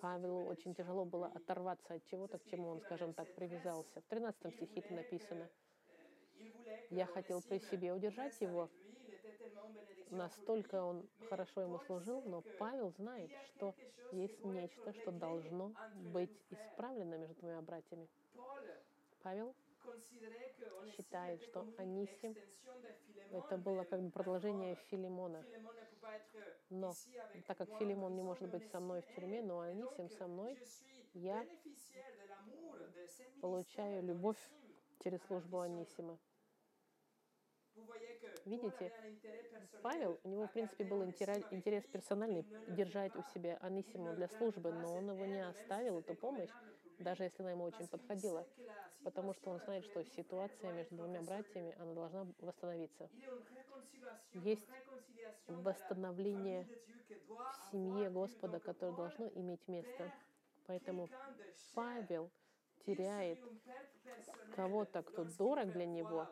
[0.00, 4.00] Павелу очень тяжело было оторваться от чего-то, к чему он, скажем так, привязался.
[4.00, 5.48] В 13 стихе это написано.
[6.90, 8.70] «Я хотел при себе удержать его,
[10.10, 13.74] настолько он хорошо ему служил, но Павел знает, что
[14.12, 15.72] есть нечто, что должно
[16.12, 18.08] быть исправлено между двумя братьями.
[19.28, 19.54] Павел
[20.96, 22.34] считает, что Анисим
[23.30, 25.44] это было как бы продолжение Филимона.
[26.70, 26.94] Но
[27.46, 30.58] так как Филимон не может быть со мной в тюрьме, но Анисим со мной,
[31.12, 31.46] я
[33.42, 34.38] получаю любовь
[35.04, 36.18] через службу Анисима.
[38.46, 38.90] Видите,
[39.82, 44.96] Павел, у него, в принципе, был интерес персональный держать у себя Анисиму для службы, но
[44.96, 46.50] он его не оставил, эту помощь,
[46.98, 48.46] даже если она ему очень подходила,
[49.04, 53.08] потому что он знает, что ситуация между двумя братьями, она должна восстановиться.
[54.34, 54.66] Есть
[55.46, 56.66] восстановление
[57.28, 60.12] в семье Господа, которое должно иметь место.
[60.66, 61.08] Поэтому
[61.74, 62.30] Павел
[62.84, 63.38] теряет
[64.54, 66.28] кого-то, кто дорог для него,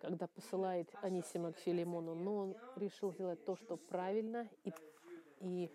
[0.00, 4.72] когда посылает Анисима к Филимону, но он решил сделать то, что правильно и,
[5.40, 5.70] и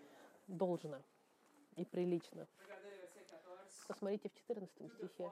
[0.48, 1.00] должно,
[1.76, 2.48] и прилично.
[3.86, 5.30] Посмотрите в 14 стихе.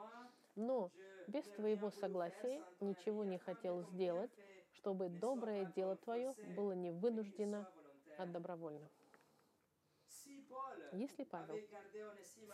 [0.55, 0.91] «Но
[1.27, 4.31] без твоего согласия ничего не хотел сделать,
[4.71, 7.67] чтобы доброе дело твое было не вынуждено,
[8.17, 8.89] а добровольно».
[10.93, 11.59] Если Павел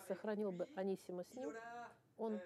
[0.07, 1.53] сохранил бы Анисима с ним,
[2.17, 2.41] он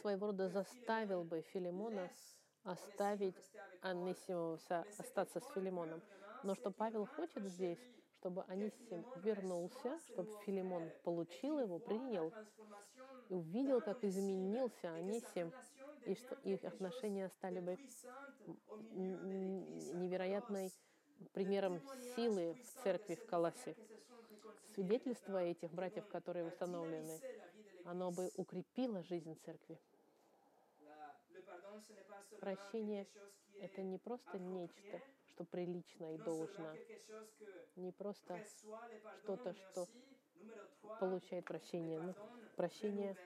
[0.00, 2.10] своего рода заставил бы Филимона
[2.64, 6.02] оставить Анисимуса, остаться с Филимоном.
[6.42, 7.78] Но что Павел хочет здесь,
[8.18, 12.32] чтобы Анисим вернулся, чтобы Филимон получил его, принял,
[13.28, 15.52] и увидел, как изменился Анисим,
[16.04, 17.78] и что их отношения стали бы
[18.92, 20.72] невероятной
[21.32, 21.80] примером
[22.16, 23.76] силы в церкви в Колосе.
[24.74, 27.20] Свидетельство этих братьев, которые установлены,
[27.84, 29.78] оно бы укрепило жизнь церкви.
[32.40, 33.06] Прощение—
[33.60, 36.74] это не просто нечто, что прилично и должно,
[37.76, 38.44] не просто
[39.22, 39.86] что-то, что
[41.00, 42.14] получает прощение, но
[42.56, 43.16] прощение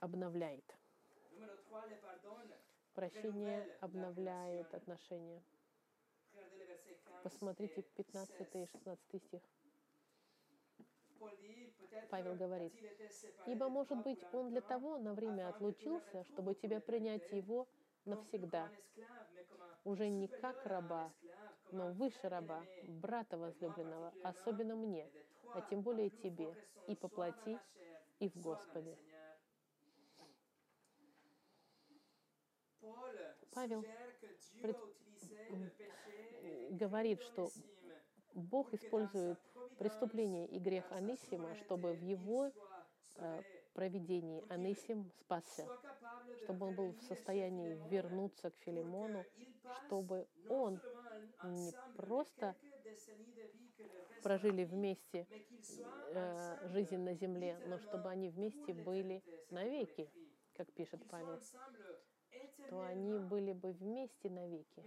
[0.00, 0.64] обновляет.
[2.94, 5.42] Прощение обновляет отношения.
[7.22, 9.42] Посмотрите 15 и 16 стих.
[12.10, 12.72] Павел говорит,
[13.46, 17.68] «Ибо, может быть, он для того на время отлучился, чтобы тебя принять его
[18.04, 18.70] навсегда,
[19.84, 21.12] уже не как раба,
[21.70, 25.10] но выше раба, брата возлюбленного, особенно мне,
[25.54, 26.54] а тем более тебе,
[26.86, 27.58] и по плоти,
[28.18, 28.96] и в Господе».
[33.54, 33.84] Павел
[34.62, 34.76] пред...
[36.70, 37.50] говорит, что
[38.34, 39.38] Бог использует
[39.78, 42.50] преступление и грех Анисима, чтобы в его
[43.72, 45.66] проведении Анисим спасся,
[46.42, 49.24] чтобы он был в состоянии вернуться к Филимону,
[49.86, 50.80] чтобы он
[51.44, 52.54] не просто
[54.22, 55.26] прожили вместе
[56.14, 60.10] э, жизнь на земле, но чтобы они вместе были навеки,
[60.54, 61.40] как пишет Павел
[62.68, 64.84] то они были бы вместе навеки.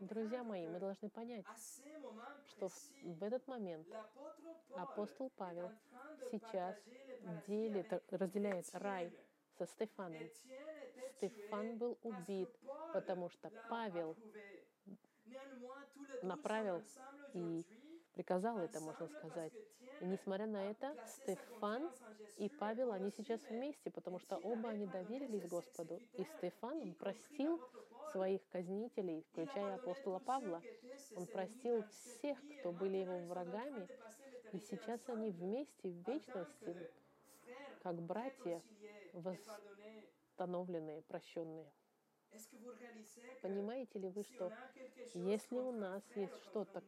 [0.00, 1.44] Друзья мои, мы должны понять,
[2.48, 2.68] что
[3.02, 3.86] в этот момент
[4.74, 5.70] апостол Павел
[6.30, 6.76] сейчас
[7.46, 9.12] делит, разделяет рай
[9.58, 10.28] со Стефаном.
[11.16, 12.48] Стефан был убит,
[12.92, 14.16] потому что Павел
[16.22, 16.82] направил
[17.34, 17.64] и
[18.12, 19.52] приказал это, можно сказать.
[20.00, 21.90] И несмотря на это, Стефан
[22.36, 26.00] и Павел, они сейчас вместе, потому что оба они доверились Господу.
[26.14, 27.60] И Стефан простил
[28.12, 30.62] своих казнителей, включая апостола Павла.
[31.16, 33.88] Он простил всех, кто были его врагами,
[34.52, 36.90] и сейчас они вместе в вечности,
[37.82, 38.62] как братья,
[39.12, 41.70] восстановленные, прощенные.
[43.42, 44.52] Понимаете ли вы, что
[45.14, 46.80] если у нас есть что-то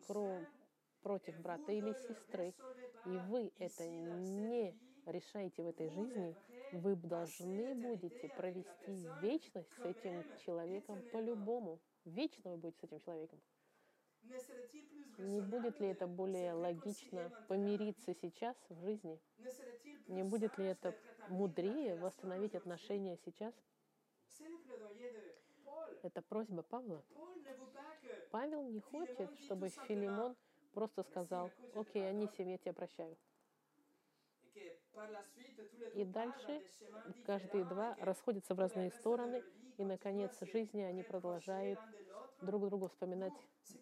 [1.02, 2.54] против брата или сестры,
[3.04, 4.74] и вы это не
[5.06, 6.36] решаете в этой жизни,
[6.72, 11.80] вы должны будете провести вечность с этим человеком по-любому.
[12.04, 13.40] Вечно вы будете с этим человеком.
[15.18, 19.20] Не будет ли это более логично помириться сейчас в жизни?
[20.06, 20.94] Не будет ли это
[21.28, 23.54] мудрее восстановить отношения сейчас?
[26.02, 27.04] Это просьба Павла.
[28.30, 30.36] Павел не хочет, чтобы Филимон
[30.72, 32.08] просто сказал, окей.
[32.08, 33.16] Анисим, я тебя прощаю.
[35.94, 36.62] И дальше
[37.24, 39.42] каждые два расходятся в разные стороны,
[39.78, 41.78] и, наконец, жизни они продолжают
[42.40, 43.32] друг другу вспоминать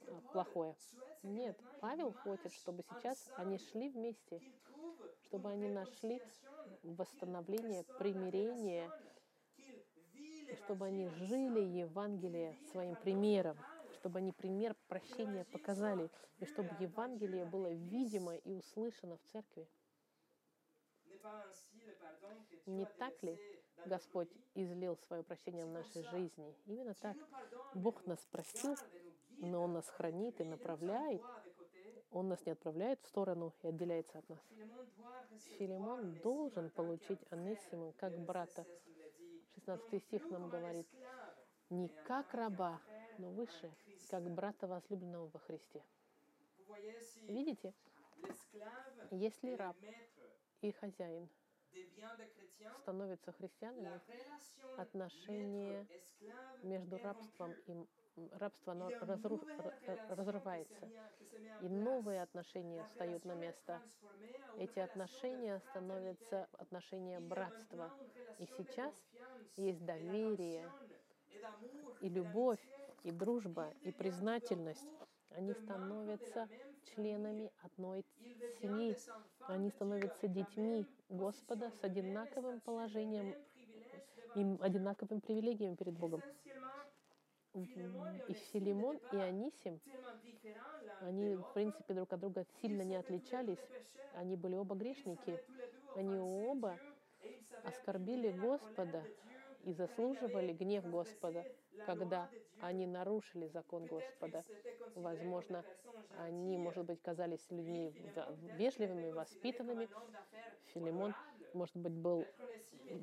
[0.06, 0.76] а, плохое.
[1.22, 4.40] Нет, Павел хочет, чтобы сейчас они шли вместе,
[5.24, 6.22] чтобы они нашли
[6.82, 8.90] восстановление, примирение,
[10.64, 13.56] чтобы они жили Евангелие своим примером,
[14.00, 19.68] чтобы они пример прощения показали, и чтобы Евангелие было видимо и услышано в церкви.
[22.66, 23.38] Не так ли
[23.84, 26.56] Господь излил свое прощение в нашей жизни?
[26.64, 27.16] Именно так.
[27.74, 28.74] Бог нас простил,
[29.38, 31.22] но Он нас хранит и направляет.
[32.10, 34.40] Он нас не отправляет в сторону и отделяется от нас.
[35.58, 37.20] Филимон должен получить.
[37.30, 38.64] Анисима как брата.
[38.64, 39.42] 16 nous le dit.
[39.66, 40.88] 16 Non стих нам говорит,
[41.70, 42.80] не как раба,
[43.18, 43.72] но выше.
[44.10, 45.82] Как брата возлюбленного во Христе.
[47.28, 47.72] Видите,
[49.12, 49.76] если раб
[50.62, 51.28] и хозяин
[52.82, 54.00] становятся христианами,
[54.76, 55.86] отношение
[56.62, 57.86] между рабством и
[58.32, 59.46] рабство оно разру-
[60.08, 60.90] разрывается.
[61.60, 63.80] И новые отношения встают на место.
[64.56, 67.92] Эти отношения становятся отношения братства.
[68.38, 68.94] И сейчас
[69.56, 70.64] есть доверие,
[72.00, 72.58] и любовь.
[73.02, 74.88] И дружба, и признательность.
[75.30, 76.48] Они становятся
[76.94, 78.04] членами одной
[78.60, 78.96] семьи.
[79.46, 83.34] Они становятся детьми Господа с одинаковым положением
[84.34, 86.22] и одинаковым привилегиям перед Богом.
[87.54, 89.80] И Филимон и Анисим,
[91.00, 93.58] они, в принципе, друг от друга сильно не отличались.
[94.14, 95.38] Они были оба грешники
[95.96, 96.78] Они оба
[97.64, 99.04] оскорбили Господа
[99.64, 101.44] и заслуживали гнев Господа,
[101.86, 102.28] когда
[102.60, 104.44] они нарушили закон Господа.
[104.94, 105.64] Возможно,
[106.18, 107.94] Они, может быть, казались людьми
[108.58, 109.88] вежливыми, воспитанными.
[110.74, 111.14] Филимон,
[111.54, 112.26] может быть, был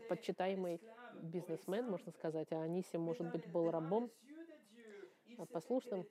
[0.09, 0.79] esclave
[1.21, 4.11] бизнесмен, можно сказать, а Анисим, может быть, был рабом,
[5.37, 6.05] а послушным,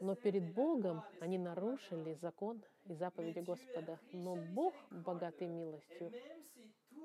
[0.00, 3.98] но перед Богом они нарушили закон и заповеди Господа.
[4.12, 6.12] Но Бог богатый милостью.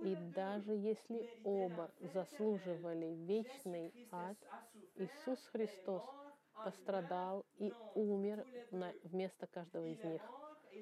[0.01, 4.37] И даже если оба заслуживали вечный ад,
[4.95, 6.03] Иисус Христос
[6.53, 10.21] пострадал и умер на, вместо каждого из них.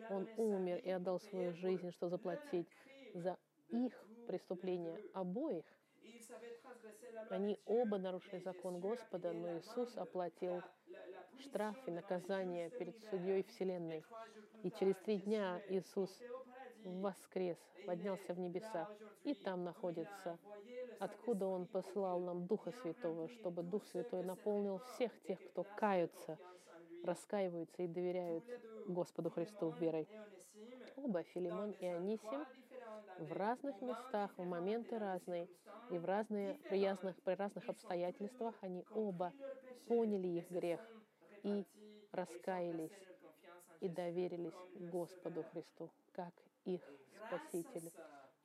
[0.10, 2.68] Он умер и отдал свою жизнь, что pour заплатить
[3.14, 3.38] за
[3.70, 3.94] их
[4.28, 5.66] преступления, обоих.
[7.30, 10.62] Они оба нарушили закон Господа, но Иисус оплатил
[11.40, 14.04] штраф и наказание перед судьей Вселенной.
[14.64, 16.22] И через три дня Иисус.
[16.84, 18.90] Воскрес, поднялся в небеса.
[19.24, 20.38] И там находится,
[21.00, 26.38] откуда Он que нам Духа Святого, чтобы Дух Святой наполнил всех тех, кто каются,
[27.04, 28.44] раскаиваются и доверяют
[28.88, 30.08] Господу Христу верой.
[30.96, 32.46] Оба, Филимон и Анисим,
[33.20, 35.48] в разных местах, в моменты разные
[35.92, 39.34] и в разные, при разных, при разных обстоятельствах они оба
[39.88, 40.80] поняли их грех
[41.44, 41.66] и
[42.12, 42.92] раскаялись
[43.82, 45.44] и доверились Господу.
[45.52, 46.34] Христу, как
[46.66, 46.82] их
[47.30, 47.40] ça,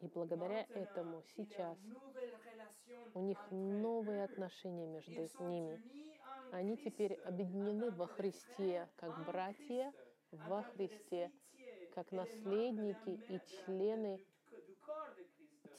[0.01, 1.79] И благодаря этому сейчас
[3.15, 5.83] у них новые отношения между ними.
[6.53, 9.93] Они теперь объединены во Христе, как братья
[10.31, 11.33] во Христе,
[11.95, 14.21] как наследники и члены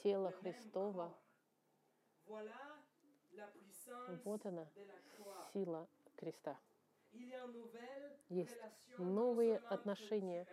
[0.02, 1.14] тела Христова.
[4.24, 4.66] Вот она,
[5.52, 6.58] сила креста.
[8.28, 8.58] Есть
[8.98, 10.46] новые отношения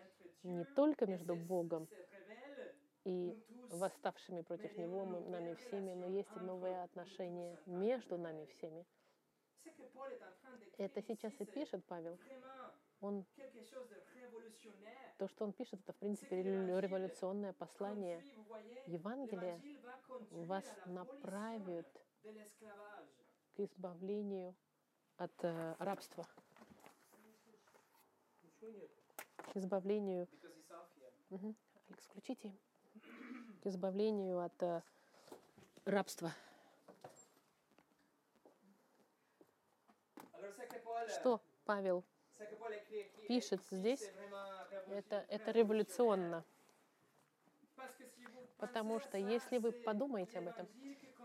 [0.44, 1.88] не только между Богом
[3.06, 3.36] и
[3.70, 8.86] восставшими против Него, мы- нами всеми, но есть и новые отношения между нами всеми.
[10.78, 12.18] Это сейчас и пишет Павел.
[13.02, 13.26] Он,
[15.18, 18.24] то, что он пишет, это, в принципе, револю- революционное послание.
[18.88, 19.60] Евангелие
[20.32, 21.88] вас направит
[23.56, 24.56] к избавлению
[25.18, 26.26] от э, рабства,
[29.52, 30.28] к избавлению.
[31.30, 31.56] Мгм.
[31.88, 32.52] Алекс, включите.
[33.62, 34.82] К избавлению от э,
[35.86, 36.32] рабства.
[41.08, 42.04] Что Павел
[43.28, 44.12] пишет здесь,
[44.90, 46.44] это, это революционно.
[48.58, 50.68] Потому что если вы подумаете об этом,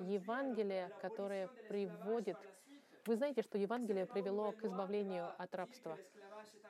[0.01, 2.37] Евангелие, которое приводит...
[3.09, 5.99] Вы знаете, что Евангелие привело к избавлению от рабства.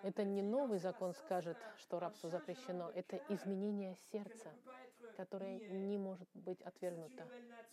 [0.05, 2.93] Это не новый закон скажет, что рабство запрещено.
[2.95, 4.49] Это изменение сердца,
[5.17, 7.27] которое не может быть отвергнуто.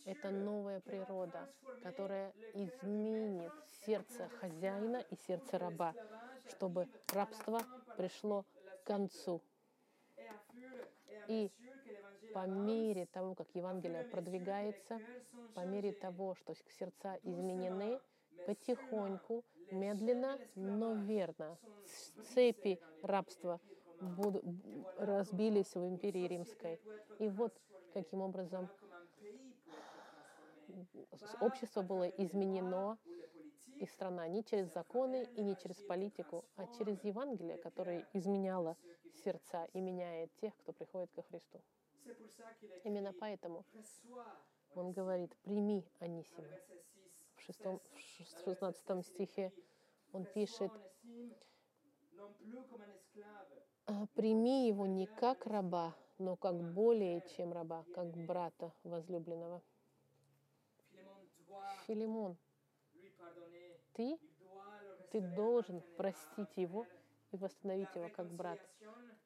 [0.05, 1.47] Это новая природа,
[1.83, 3.53] которая изменит
[3.85, 5.93] сердце хозяина и сердце раба,
[6.49, 7.61] чтобы рабство
[7.97, 8.45] пришло
[8.81, 9.43] к концу.
[11.27, 11.51] И
[12.33, 14.99] по мере того, как Евангелие продвигается,
[15.53, 18.01] по мере того, что сердца изменены,
[18.45, 21.57] потихоньку, медленно, но верно,
[22.33, 23.59] цепи рабства
[24.01, 24.43] будут,
[24.97, 26.79] разбились в империи римской.
[27.19, 27.53] И вот
[27.93, 28.69] каким образом
[31.39, 32.97] общество было изменено,
[33.79, 38.77] и страна не через законы и не через политику, а через Евангелие, которое изменяло
[39.23, 41.61] сердца и меняет тех, кто приходит ко Христу.
[42.83, 43.65] Именно поэтому
[44.75, 46.47] он говорит, прими Анисима.
[47.45, 47.99] Шестом, в
[48.43, 49.53] 16 стихе
[50.13, 50.71] он пишет,
[53.85, 59.61] «А, прими его не как раба, но как более чем раба, как брата возлюбленного.
[61.85, 62.35] Филимон,
[63.93, 64.17] ты,
[65.11, 66.87] ты должен простить его
[67.31, 68.59] и восстановить его как брат.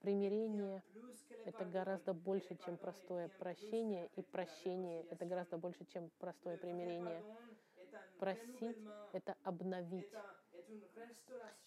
[0.01, 0.83] Примирение—
[1.45, 7.23] это гораздо больше, чем простое прощение, и прощение— это гораздо больше, чем простое примирение.
[8.19, 8.77] Просить—
[9.13, 10.11] это обновить,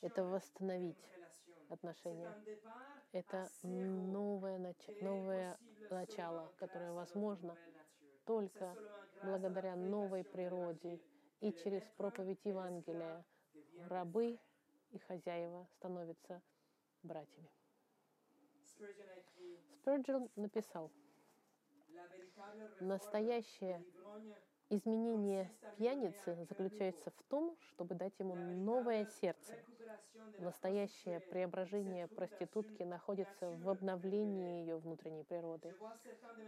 [0.03, 0.99] это восстановить
[1.71, 2.35] отношения.
[3.13, 7.57] Это новое, нач- новое начало, которое возможно
[8.27, 8.77] только
[9.23, 11.01] благодаря новой природе
[11.41, 13.25] и через проповедь Евангелия.
[13.89, 14.39] Рабы
[14.91, 16.43] и хозяева становятся
[17.03, 17.49] братьями.
[19.85, 20.91] Спurgeon написал,
[22.81, 23.83] настоящее
[24.77, 29.55] изменение пьяницы заключается в том, чтобы дать ему новое сердце.
[30.39, 35.75] Настоящее преображение проститутки находится в обновлении ее внутренней природы.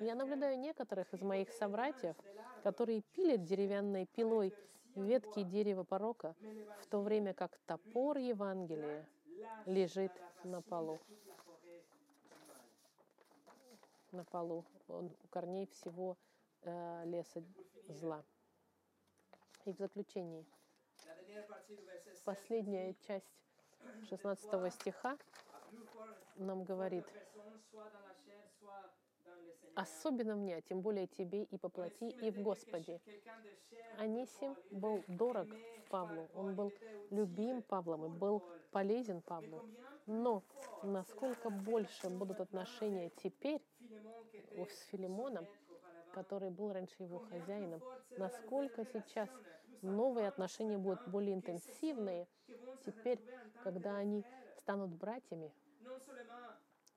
[0.00, 2.16] Я наблюдаю некоторых из моих собратьев,
[2.62, 4.54] которые пилят деревянной пилой
[4.94, 6.34] ветки дерева порока,
[6.80, 9.06] в то время как топор Евангелия
[9.66, 10.12] лежит
[10.44, 10.98] на полу
[14.14, 14.64] на полу.
[14.88, 16.16] Он у корней всего
[16.64, 17.42] э, леса
[17.88, 18.24] зла.
[19.64, 20.44] И в заключении,
[22.24, 23.26] последняя часть
[24.08, 25.16] 16 стиха
[26.36, 27.04] нам говорит,
[29.74, 33.00] особенно мне, тем более тебе и по плоти, и в Господе.
[33.98, 35.48] Анисим был дорог
[35.88, 36.72] Павлу, он был
[37.10, 39.68] любим Павлом и был полезен Павлу.
[40.06, 40.42] Но
[40.82, 43.62] насколько больше будут отношения теперь
[44.56, 45.46] с Филимоном,
[46.14, 47.82] который был раньше его хозяином,
[48.16, 49.28] насколько сейчас
[49.82, 52.28] новые отношения будут более интенсивные,
[52.86, 53.20] теперь,
[53.64, 54.24] когда они
[54.58, 55.52] станут братьями,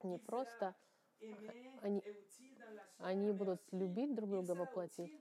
[0.04, 0.76] не просто
[1.82, 2.04] они,
[3.00, 5.12] они будут любить друг друга во плоти.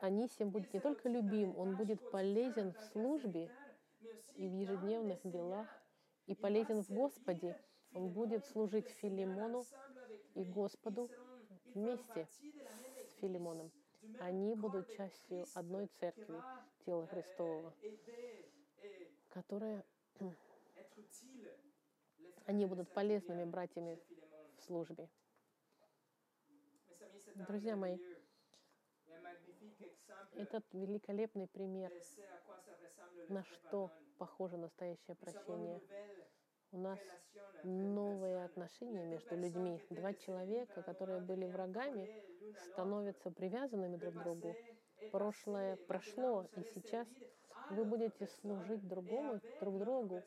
[0.00, 3.48] Анисим будет не только любим, он будет полезен в службе
[4.34, 5.68] и в ежедневных делах,
[6.26, 7.56] и полезен в Господе.
[7.94, 9.64] Он будет служить Филимону
[10.34, 11.08] и Господу
[11.74, 12.26] вместе
[13.24, 13.72] Филимоном.
[14.20, 16.42] Они будут частью одной церкви,
[16.84, 17.72] тела Христового,
[19.30, 19.82] которая
[22.44, 23.98] они будут полезными братьями
[24.58, 25.08] в службе.
[27.34, 27.98] Друзья мои,
[30.36, 31.90] этот великолепный пример,
[33.30, 35.80] на что похоже настоящее прощение.
[36.74, 36.98] У нас
[37.62, 39.80] новые отношения между людьми.
[39.90, 42.10] Два человека, которые были врагами,
[42.72, 44.56] становятся привязанными друг к другу.
[45.12, 47.06] Прошлое прошло, и сейчас
[47.70, 50.20] вы будете служить другому, друг другу,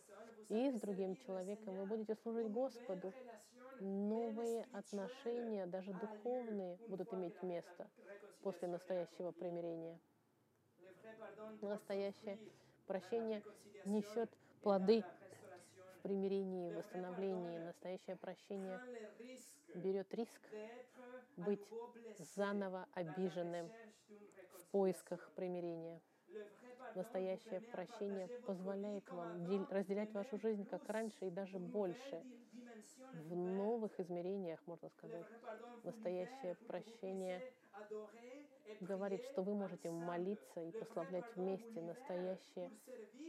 [0.48, 3.14] и с другим человеком вы будете служить Господу.
[3.82, 7.89] Новые отношения, даже духовные, будут иметь место
[8.41, 10.00] после настоящего примирения.
[11.62, 12.39] Настоящее
[12.86, 13.43] прощение
[13.84, 14.30] несет
[14.62, 15.04] плоды
[16.08, 17.60] примирении, восстановлении.
[17.60, 18.80] Настоящее прощение
[19.76, 20.41] берет риск
[21.36, 21.60] быть
[22.36, 23.70] заново обиженным
[24.58, 25.99] в поисках примирения.
[26.95, 32.24] Настоящее прощение позволяет вам разделять вашу жизнь как раньше и даже больше.
[33.14, 35.26] в новых измерениях, можно сказать.
[35.84, 37.41] Настоящее прощение
[38.82, 41.82] говорит, что вы можете молиться и прославлять вместе.
[41.82, 42.72] Настоящее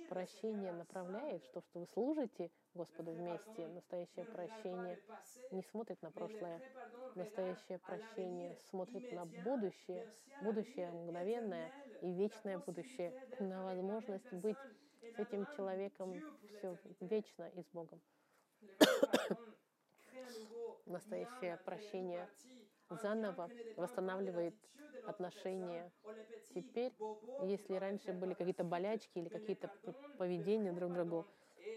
[0.08, 3.68] прощение направляет, что, что вы служите Господу вместе.
[3.68, 4.98] Настоящее прощение
[5.50, 6.60] не смотрит на прошлое.
[7.14, 10.06] Настоящее прощение смотрит на будущее,
[10.42, 11.72] будущее мгновенное
[12.02, 14.58] и вечное будущее, на возможность быть
[15.00, 18.00] с этим человеком все вечно и с Богом.
[20.86, 22.28] Настоящее прощение
[22.90, 24.56] заново восстанавливает
[25.04, 25.92] отношения.
[26.54, 26.92] Теперь,
[27.40, 29.70] Если раньше были какие-то болячки или какие-то
[30.16, 31.28] поведения друг к другу,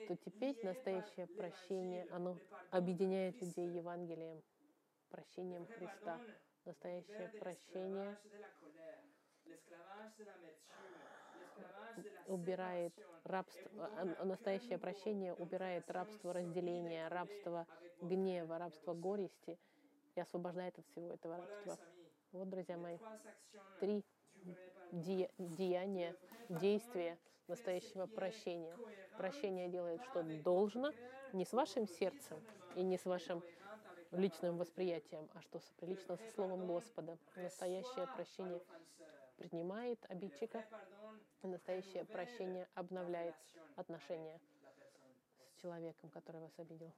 [0.05, 2.39] то теперь настоящее прощение, оно
[2.71, 4.43] объединяет людей Евангелием,
[5.09, 6.21] прощением Христа.
[6.65, 8.17] Настоящее прощение
[12.25, 12.93] убирает
[13.23, 17.67] рабство, а- а настоящее прощение убирает рабство разделения, рабство
[18.01, 19.59] гнева, рабство горести
[20.15, 21.77] и освобождает от всего этого рабства.
[22.31, 23.01] Вот, друзья мои, actions
[23.79, 24.03] три
[24.91, 26.15] де- деяния,
[26.49, 28.75] действия настоящего прощения.
[29.17, 30.93] Прощение делает, что должно,
[31.33, 32.41] не с вашим сердцем
[32.75, 33.43] и не с вашим
[34.11, 37.17] личным восприятием, а что соприлично со Словом Господа.
[37.35, 38.61] Настоящее прощение
[39.37, 40.63] принимает обидчика,
[41.43, 43.35] и настоящее прощение обновляет
[43.75, 44.39] отношения
[45.49, 46.91] с человеком, который вас обидел.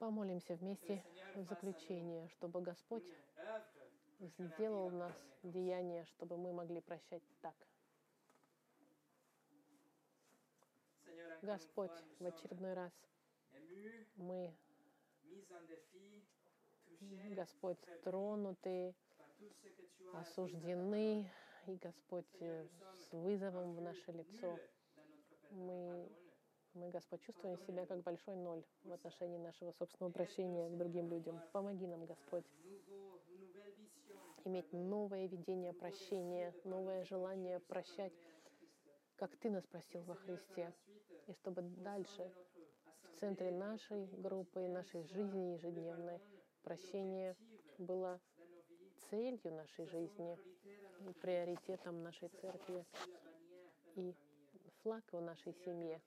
[0.00, 3.04] Помолимся вместе в заключение, чтобы Господь
[4.18, 7.54] сделал à нас деяние, чтобы мы могли прощать так.
[11.42, 12.92] Господь, в очередной раз
[14.16, 14.56] мы,
[17.36, 18.94] Господь, тронуты,
[20.14, 21.30] осуждены,
[21.66, 24.58] и, Господь, э, с вызовом в наше лицо.
[25.50, 26.29] Мы-.
[26.74, 31.40] Мы, Господь, чувствуем себя как большой ноль в отношении нашего собственного прощения к другим людям.
[31.52, 32.44] Помоги нам, Господь,
[34.44, 38.12] иметь новое видение прощения, новое желание прощать,
[39.16, 40.72] как Ты нас простил во Христе.
[41.26, 42.32] И чтобы дальше
[43.02, 46.20] в центре нашей группы нашей жизни ежедневной
[46.62, 47.36] прощение
[47.78, 48.20] было
[49.10, 50.38] целью нашей жизни
[51.20, 52.84] приоритетом нашей церкви,
[53.96, 54.14] и
[54.82, 56.00] флаг в нашей семье,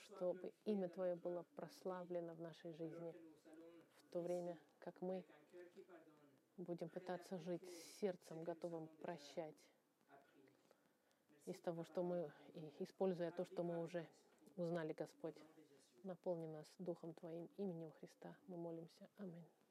[0.00, 3.14] чтобы имя Твое было прославлено в нашей жизни,
[4.06, 5.24] в то время как мы
[6.56, 7.68] будем пытаться жить
[8.00, 9.56] сердцем, готовым прощать
[11.46, 12.32] из того, что мы,
[12.78, 14.06] используя то, что мы уже
[14.56, 15.36] узнали, Господь.
[16.02, 18.36] Наполни нас Духом Твоим, именем Христа.
[18.46, 19.08] Мы молимся.
[19.16, 19.63] Аминь.